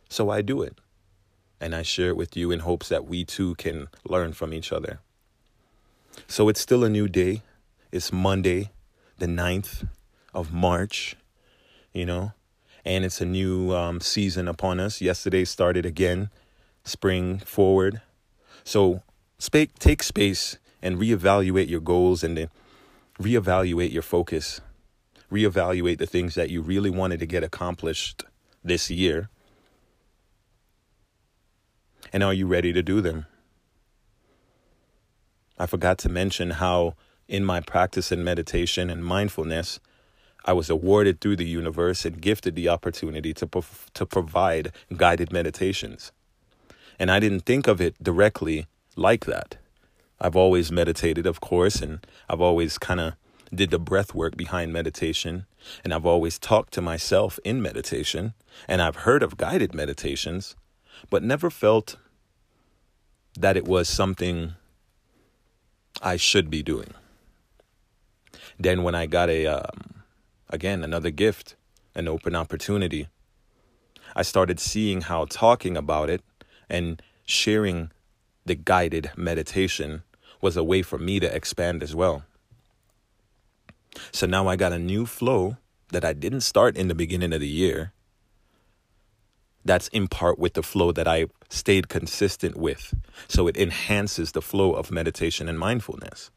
So 0.08 0.30
I 0.30 0.42
do 0.42 0.62
it. 0.62 0.78
And 1.60 1.74
I 1.74 1.82
share 1.82 2.08
it 2.08 2.16
with 2.16 2.36
you 2.36 2.50
in 2.50 2.60
hopes 2.60 2.88
that 2.88 3.06
we 3.06 3.24
too 3.24 3.54
can 3.56 3.88
learn 4.08 4.32
from 4.32 4.54
each 4.54 4.72
other. 4.72 5.00
So 6.26 6.48
it's 6.48 6.60
still 6.60 6.84
a 6.84 6.88
new 6.88 7.08
day. 7.08 7.42
It's 7.90 8.12
Monday, 8.12 8.70
the 9.18 9.26
9th 9.26 9.86
of 10.34 10.52
March, 10.52 11.16
you 11.92 12.06
know, 12.06 12.32
and 12.84 13.04
it's 13.04 13.20
a 13.20 13.26
new 13.26 13.72
um, 13.74 14.00
season 14.00 14.48
upon 14.48 14.80
us. 14.80 15.00
Yesterday 15.00 15.44
started 15.44 15.84
again, 15.84 16.30
spring 16.84 17.38
forward. 17.38 18.00
So 18.64 19.02
take 19.50 20.02
space 20.02 20.58
and 20.80 20.98
reevaluate 20.98 21.68
your 21.68 21.80
goals 21.80 22.22
and 22.24 22.36
then 22.36 22.50
reevaluate 23.18 23.92
your 23.92 24.02
focus. 24.02 24.60
Reevaluate 25.30 25.98
the 25.98 26.06
things 26.06 26.34
that 26.34 26.50
you 26.50 26.60
really 26.60 26.90
wanted 26.90 27.20
to 27.20 27.26
get 27.26 27.42
accomplished 27.42 28.24
this 28.62 28.90
year. 28.90 29.30
And 32.12 32.22
are 32.22 32.34
you 32.34 32.46
ready 32.46 32.72
to 32.72 32.82
do 32.82 33.00
them? 33.00 33.26
I 35.58 35.66
forgot 35.66 35.98
to 35.98 36.08
mention 36.08 36.50
how, 36.50 36.94
in 37.28 37.44
my 37.44 37.60
practice 37.60 38.12
in 38.12 38.24
meditation 38.24 38.90
and 38.90 39.04
mindfulness, 39.04 39.80
I 40.44 40.52
was 40.52 40.68
awarded 40.68 41.20
through 41.20 41.36
the 41.36 41.46
universe 41.46 42.04
and 42.04 42.20
gifted 42.20 42.56
the 42.56 42.68
opportunity 42.68 43.32
to, 43.34 43.48
to 43.94 44.06
provide 44.06 44.72
guided 44.96 45.32
meditations. 45.32 46.12
And 46.98 47.10
I 47.10 47.20
didn't 47.20 47.46
think 47.46 47.68
of 47.68 47.80
it 47.80 48.02
directly 48.02 48.66
like 48.96 49.24
that. 49.26 49.56
I've 50.20 50.36
always 50.36 50.70
meditated, 50.70 51.26
of 51.26 51.40
course, 51.40 51.80
and 51.80 52.06
I've 52.28 52.40
always 52.40 52.78
kind 52.78 53.00
of 53.00 53.14
did 53.54 53.70
the 53.70 53.78
breath 53.78 54.14
work 54.14 54.36
behind 54.36 54.72
meditation, 54.72 55.46
and 55.84 55.92
I've 55.92 56.06
always 56.06 56.38
talked 56.38 56.72
to 56.74 56.80
myself 56.80 57.38
in 57.44 57.60
meditation, 57.60 58.34
and 58.68 58.80
I've 58.80 58.96
heard 58.96 59.22
of 59.22 59.36
guided 59.36 59.74
meditations, 59.74 60.56
but 61.10 61.22
never 61.22 61.50
felt 61.50 61.96
that 63.38 63.56
it 63.56 63.66
was 63.66 63.88
something 63.88 64.54
I 66.00 66.16
should 66.16 66.50
be 66.50 66.62
doing. 66.62 66.94
Then 68.58 68.82
when 68.82 68.94
I 68.94 69.06
got 69.06 69.28
a 69.28 69.46
um, 69.46 70.02
again 70.48 70.84
another 70.84 71.10
gift, 71.10 71.56
an 71.94 72.08
open 72.08 72.34
opportunity, 72.34 73.08
I 74.14 74.22
started 74.22 74.60
seeing 74.60 75.02
how 75.02 75.24
talking 75.24 75.76
about 75.76 76.10
it 76.10 76.22
and 76.68 77.02
sharing 77.24 77.90
the 78.44 78.54
guided 78.54 79.10
meditation 79.16 80.02
was 80.40 80.56
a 80.56 80.64
way 80.64 80.82
for 80.82 80.98
me 80.98 81.20
to 81.20 81.34
expand 81.34 81.82
as 81.82 81.94
well. 81.94 82.24
So 84.10 84.26
now 84.26 84.48
I 84.48 84.56
got 84.56 84.72
a 84.72 84.78
new 84.78 85.06
flow 85.06 85.56
that 85.92 86.04
I 86.04 86.12
didn't 86.12 86.40
start 86.40 86.76
in 86.76 86.88
the 86.88 86.94
beginning 86.94 87.32
of 87.32 87.40
the 87.40 87.48
year. 87.48 87.92
That's 89.64 89.88
in 89.88 90.08
part 90.08 90.38
with 90.38 90.54
the 90.54 90.62
flow 90.62 90.90
that 90.92 91.06
I 91.06 91.26
stayed 91.48 91.88
consistent 91.88 92.56
with. 92.56 92.94
So 93.28 93.46
it 93.46 93.56
enhances 93.56 94.32
the 94.32 94.42
flow 94.42 94.72
of 94.72 94.90
meditation 94.90 95.48
and 95.48 95.58
mindfulness. 95.58 96.30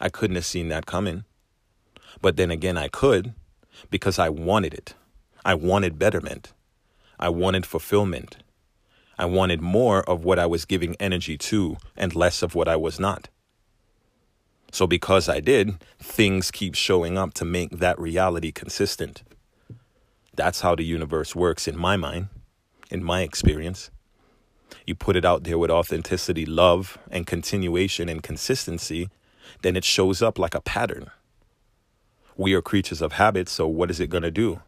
I 0.00 0.08
couldn't 0.08 0.36
have 0.36 0.46
seen 0.46 0.68
that 0.68 0.86
coming. 0.86 1.24
But 2.22 2.36
then 2.36 2.50
again, 2.50 2.78
I 2.78 2.88
could 2.88 3.34
because 3.90 4.18
I 4.18 4.30
wanted 4.30 4.72
it. 4.72 4.94
I 5.44 5.54
wanted 5.54 5.98
betterment. 5.98 6.52
I 7.18 7.28
wanted 7.28 7.66
fulfillment. 7.66 8.38
I 9.18 9.24
wanted 9.24 9.60
more 9.60 10.02
of 10.02 10.24
what 10.24 10.38
I 10.38 10.46
was 10.46 10.64
giving 10.64 10.94
energy 10.96 11.38
to 11.38 11.76
and 11.96 12.14
less 12.14 12.42
of 12.42 12.54
what 12.54 12.68
I 12.68 12.76
was 12.76 13.00
not. 13.00 13.28
So, 14.72 14.86
because 14.86 15.28
I 15.28 15.40
did, 15.40 15.76
things 15.98 16.50
keep 16.50 16.74
showing 16.74 17.16
up 17.16 17.32
to 17.34 17.44
make 17.44 17.70
that 17.78 17.98
reality 17.98 18.52
consistent. 18.52 19.22
That's 20.34 20.60
how 20.60 20.74
the 20.74 20.84
universe 20.84 21.34
works 21.34 21.66
in 21.66 21.78
my 21.78 21.96
mind, 21.96 22.28
in 22.90 23.02
my 23.02 23.22
experience. 23.22 23.90
You 24.86 24.94
put 24.94 25.16
it 25.16 25.24
out 25.24 25.44
there 25.44 25.58
with 25.58 25.70
authenticity, 25.70 26.44
love, 26.44 26.98
and 27.10 27.26
continuation 27.26 28.08
and 28.08 28.22
consistency, 28.22 29.08
then 29.62 29.76
it 29.76 29.84
shows 29.84 30.20
up 30.20 30.38
like 30.38 30.54
a 30.54 30.60
pattern. 30.60 31.10
We 32.36 32.52
are 32.52 32.60
creatures 32.60 33.00
of 33.00 33.12
habit, 33.12 33.48
so 33.48 33.66
what 33.66 33.90
is 33.90 33.98
it 33.98 34.10
going 34.10 34.24
to 34.24 34.30
do? 34.30 34.60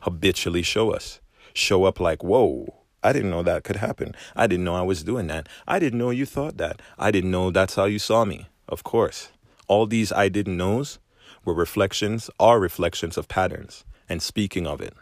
Habitually 0.00 0.62
show 0.62 0.90
us. 0.90 1.20
Show 1.54 1.84
up 1.84 2.00
like, 2.00 2.24
whoa, 2.24 2.81
I 3.02 3.12
didn't 3.12 3.30
know 3.30 3.42
that 3.42 3.64
could 3.64 3.76
happen. 3.76 4.14
I 4.36 4.46
didn't 4.46 4.64
know 4.64 4.76
I 4.76 4.82
was 4.82 5.02
doing 5.02 5.26
that. 5.26 5.48
I 5.66 5.78
didn't 5.78 5.98
know 5.98 6.10
you 6.10 6.24
thought 6.24 6.56
that. 6.58 6.80
I 6.98 7.10
didn't 7.10 7.32
know 7.32 7.50
that's 7.50 7.74
how 7.74 7.86
you 7.86 7.98
saw 7.98 8.24
me. 8.24 8.46
Of 8.68 8.84
course. 8.84 9.30
All 9.66 9.86
these 9.86 10.12
I 10.12 10.28
didn't 10.28 10.56
knows 10.56 10.98
were 11.44 11.54
reflections, 11.54 12.30
are 12.38 12.60
reflections 12.60 13.16
of 13.16 13.26
patterns, 13.26 13.84
and 14.08 14.22
speaking 14.22 14.66
of 14.66 14.80
it. 14.80 14.94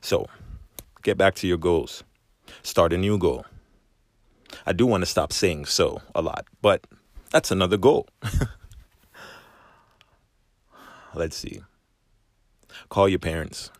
So, 0.00 0.26
get 1.02 1.16
back 1.16 1.34
to 1.36 1.46
your 1.46 1.58
goals. 1.58 2.02
Start 2.62 2.92
a 2.92 2.98
new 2.98 3.18
goal. 3.18 3.44
I 4.66 4.72
do 4.72 4.86
want 4.86 5.02
to 5.02 5.06
stop 5.06 5.32
saying 5.32 5.66
so 5.66 6.02
a 6.14 6.22
lot, 6.22 6.46
but 6.60 6.86
that's 7.30 7.52
another 7.52 7.76
goal. 7.76 8.08
Let's 11.14 11.36
see. 11.36 11.60
Call 12.88 13.08
your 13.08 13.20
parents. 13.20 13.70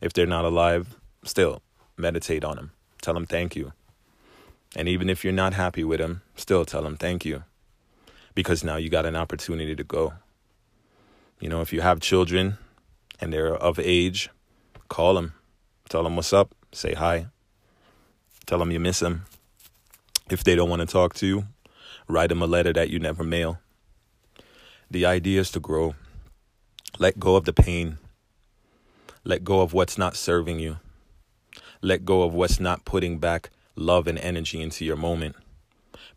If 0.00 0.12
they're 0.12 0.26
not 0.26 0.44
alive, 0.44 0.96
still 1.24 1.62
meditate 2.00 2.44
on 2.44 2.56
them. 2.56 2.72
Tell 3.02 3.14
them 3.14 3.26
thank 3.26 3.54
you. 3.56 3.72
And 4.76 4.88
even 4.88 5.10
if 5.10 5.24
you're 5.24 5.32
not 5.32 5.54
happy 5.54 5.84
with 5.84 5.98
them, 6.00 6.22
still 6.36 6.64
tell 6.64 6.82
them 6.82 6.96
thank 6.96 7.24
you. 7.24 7.44
Because 8.34 8.62
now 8.62 8.76
you 8.76 8.88
got 8.88 9.06
an 9.06 9.16
opportunity 9.16 9.74
to 9.74 9.84
go. 9.84 10.14
You 11.40 11.48
know, 11.48 11.60
if 11.60 11.72
you 11.72 11.80
have 11.80 12.00
children 12.00 12.58
and 13.20 13.32
they're 13.32 13.54
of 13.54 13.78
age, 13.78 14.30
call 14.88 15.14
them, 15.14 15.34
tell 15.88 16.04
them 16.04 16.16
what's 16.16 16.32
up, 16.32 16.54
say 16.72 16.94
hi, 16.94 17.26
tell 18.46 18.58
them 18.58 18.70
you 18.70 18.78
miss 18.80 19.00
them. 19.00 19.26
If 20.30 20.44
they 20.44 20.54
don't 20.54 20.70
want 20.70 20.80
to 20.80 20.86
talk 20.86 21.14
to 21.14 21.26
you, 21.26 21.46
write 22.06 22.28
them 22.28 22.42
a 22.42 22.46
letter 22.46 22.72
that 22.72 22.90
you 22.90 22.98
never 22.98 23.24
mail. 23.24 23.58
The 24.90 25.06
idea 25.06 25.40
is 25.40 25.50
to 25.52 25.60
grow. 25.60 25.94
Let 26.98 27.18
go 27.18 27.36
of 27.36 27.44
the 27.44 27.52
pain. 27.52 27.98
Let 29.24 29.44
go 29.44 29.60
of 29.60 29.72
what's 29.72 29.98
not 29.98 30.16
serving 30.16 30.60
you. 30.60 30.78
Let 31.82 32.04
go 32.04 32.22
of 32.22 32.34
what's 32.34 32.60
not 32.60 32.84
putting 32.84 33.18
back 33.18 33.50
love 33.74 34.06
and 34.06 34.18
energy 34.18 34.60
into 34.60 34.84
your 34.84 34.96
moment 34.96 35.36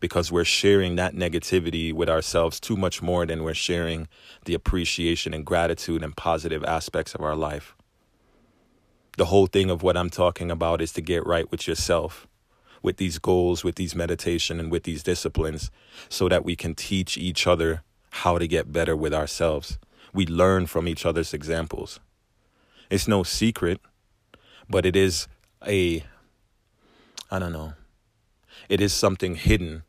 because 0.00 0.30
we're 0.30 0.44
sharing 0.44 0.96
that 0.96 1.14
negativity 1.14 1.92
with 1.92 2.08
ourselves 2.08 2.60
too 2.60 2.76
much 2.76 3.00
more 3.00 3.24
than 3.24 3.42
we're 3.42 3.54
sharing 3.54 4.08
the 4.44 4.54
appreciation 4.54 5.32
and 5.32 5.46
gratitude 5.46 6.02
and 6.02 6.16
positive 6.16 6.62
aspects 6.64 7.14
of 7.14 7.22
our 7.22 7.34
life. 7.34 7.74
The 9.16 9.26
whole 9.26 9.46
thing 9.46 9.70
of 9.70 9.82
what 9.82 9.96
I'm 9.96 10.10
talking 10.10 10.50
about 10.50 10.82
is 10.82 10.92
to 10.92 11.00
get 11.00 11.26
right 11.26 11.50
with 11.50 11.66
yourself, 11.66 12.26
with 12.82 12.98
these 12.98 13.18
goals, 13.18 13.64
with 13.64 13.76
these 13.76 13.94
meditation, 13.94 14.60
and 14.60 14.70
with 14.70 14.82
these 14.82 15.02
disciplines, 15.02 15.70
so 16.08 16.28
that 16.28 16.44
we 16.44 16.56
can 16.56 16.74
teach 16.74 17.16
each 17.16 17.46
other 17.46 17.82
how 18.10 18.38
to 18.38 18.46
get 18.46 18.72
better 18.72 18.96
with 18.96 19.14
ourselves. 19.14 19.78
We 20.12 20.26
learn 20.26 20.66
from 20.66 20.86
each 20.86 21.06
other's 21.06 21.32
examples. 21.32 22.00
It's 22.90 23.08
no 23.08 23.22
secret, 23.22 23.80
but 24.68 24.84
it 24.84 24.96
is 24.96 25.28
a, 25.66 26.04
I 27.30 27.38
don't 27.38 27.52
know, 27.52 27.74
it 28.68 28.80
is 28.80 28.92
something 28.92 29.36
hidden 29.36 29.82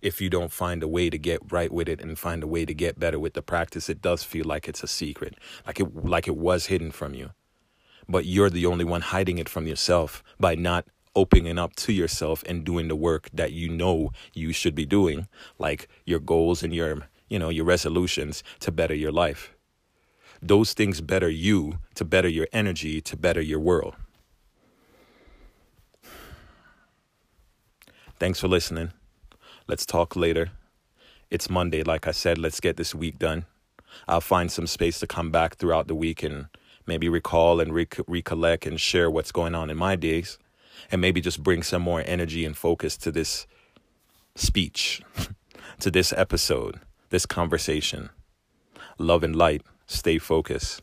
if 0.00 0.20
you 0.20 0.28
don't 0.28 0.52
find 0.52 0.82
a 0.82 0.88
way 0.88 1.08
to 1.08 1.16
get 1.16 1.40
right 1.52 1.72
with 1.72 1.88
it 1.88 2.00
and 2.00 2.18
find 2.18 2.42
a 2.42 2.46
way 2.46 2.64
to 2.64 2.74
get 2.74 2.98
better 2.98 3.18
with 3.18 3.34
the 3.34 3.42
practice. 3.42 3.88
It 3.88 4.02
does 4.02 4.24
feel 4.24 4.44
like 4.44 4.68
it's 4.68 4.82
a 4.82 4.88
secret 4.88 5.36
like 5.66 5.80
it 5.80 6.04
like 6.04 6.26
it 6.26 6.36
was 6.36 6.66
hidden 6.66 6.90
from 6.90 7.14
you. 7.14 7.30
But 8.08 8.26
you're 8.26 8.50
the 8.50 8.66
only 8.66 8.84
one 8.84 9.00
hiding 9.00 9.38
it 9.38 9.48
from 9.48 9.66
yourself 9.66 10.22
by 10.40 10.56
not 10.56 10.86
opening 11.14 11.58
up 11.58 11.76
to 11.76 11.92
yourself 11.92 12.42
and 12.46 12.64
doing 12.64 12.88
the 12.88 12.96
work 12.96 13.28
that 13.32 13.52
you 13.52 13.68
know 13.68 14.10
you 14.34 14.52
should 14.52 14.74
be 14.74 14.86
doing 14.86 15.28
like 15.58 15.88
your 16.04 16.18
goals 16.18 16.62
and 16.62 16.74
your 16.74 17.08
you 17.28 17.38
know 17.38 17.48
your 17.48 17.64
resolutions 17.64 18.42
to 18.60 18.72
better 18.72 18.94
your 18.94 19.12
life. 19.12 19.54
Those 20.44 20.72
things 20.72 21.00
better 21.00 21.28
you 21.28 21.78
to 21.94 22.04
better 22.04 22.28
your 22.28 22.48
energy 22.52 23.00
to 23.02 23.16
better 23.16 23.40
your 23.40 23.60
world 23.60 23.94
Thanks 28.22 28.38
for 28.38 28.46
listening. 28.46 28.92
Let's 29.66 29.84
talk 29.84 30.14
later. 30.14 30.52
It's 31.28 31.50
Monday, 31.50 31.82
like 31.82 32.06
I 32.06 32.12
said. 32.12 32.38
Let's 32.38 32.60
get 32.60 32.76
this 32.76 32.94
week 32.94 33.18
done. 33.18 33.46
I'll 34.06 34.20
find 34.20 34.48
some 34.48 34.68
space 34.68 35.00
to 35.00 35.08
come 35.08 35.32
back 35.32 35.56
throughout 35.56 35.88
the 35.88 35.96
week 35.96 36.22
and 36.22 36.46
maybe 36.86 37.08
recall 37.08 37.58
and 37.58 37.74
rec- 37.74 37.98
recollect 38.06 38.64
and 38.64 38.80
share 38.80 39.10
what's 39.10 39.32
going 39.32 39.56
on 39.56 39.70
in 39.70 39.76
my 39.76 39.96
days 39.96 40.38
and 40.92 41.00
maybe 41.00 41.20
just 41.20 41.42
bring 41.42 41.64
some 41.64 41.82
more 41.82 42.04
energy 42.06 42.44
and 42.44 42.56
focus 42.56 42.96
to 42.98 43.10
this 43.10 43.48
speech, 44.36 45.02
to 45.80 45.90
this 45.90 46.12
episode, 46.12 46.78
this 47.10 47.26
conversation. 47.26 48.10
Love 48.98 49.24
and 49.24 49.34
light. 49.34 49.62
Stay 49.88 50.18
focused. 50.18 50.80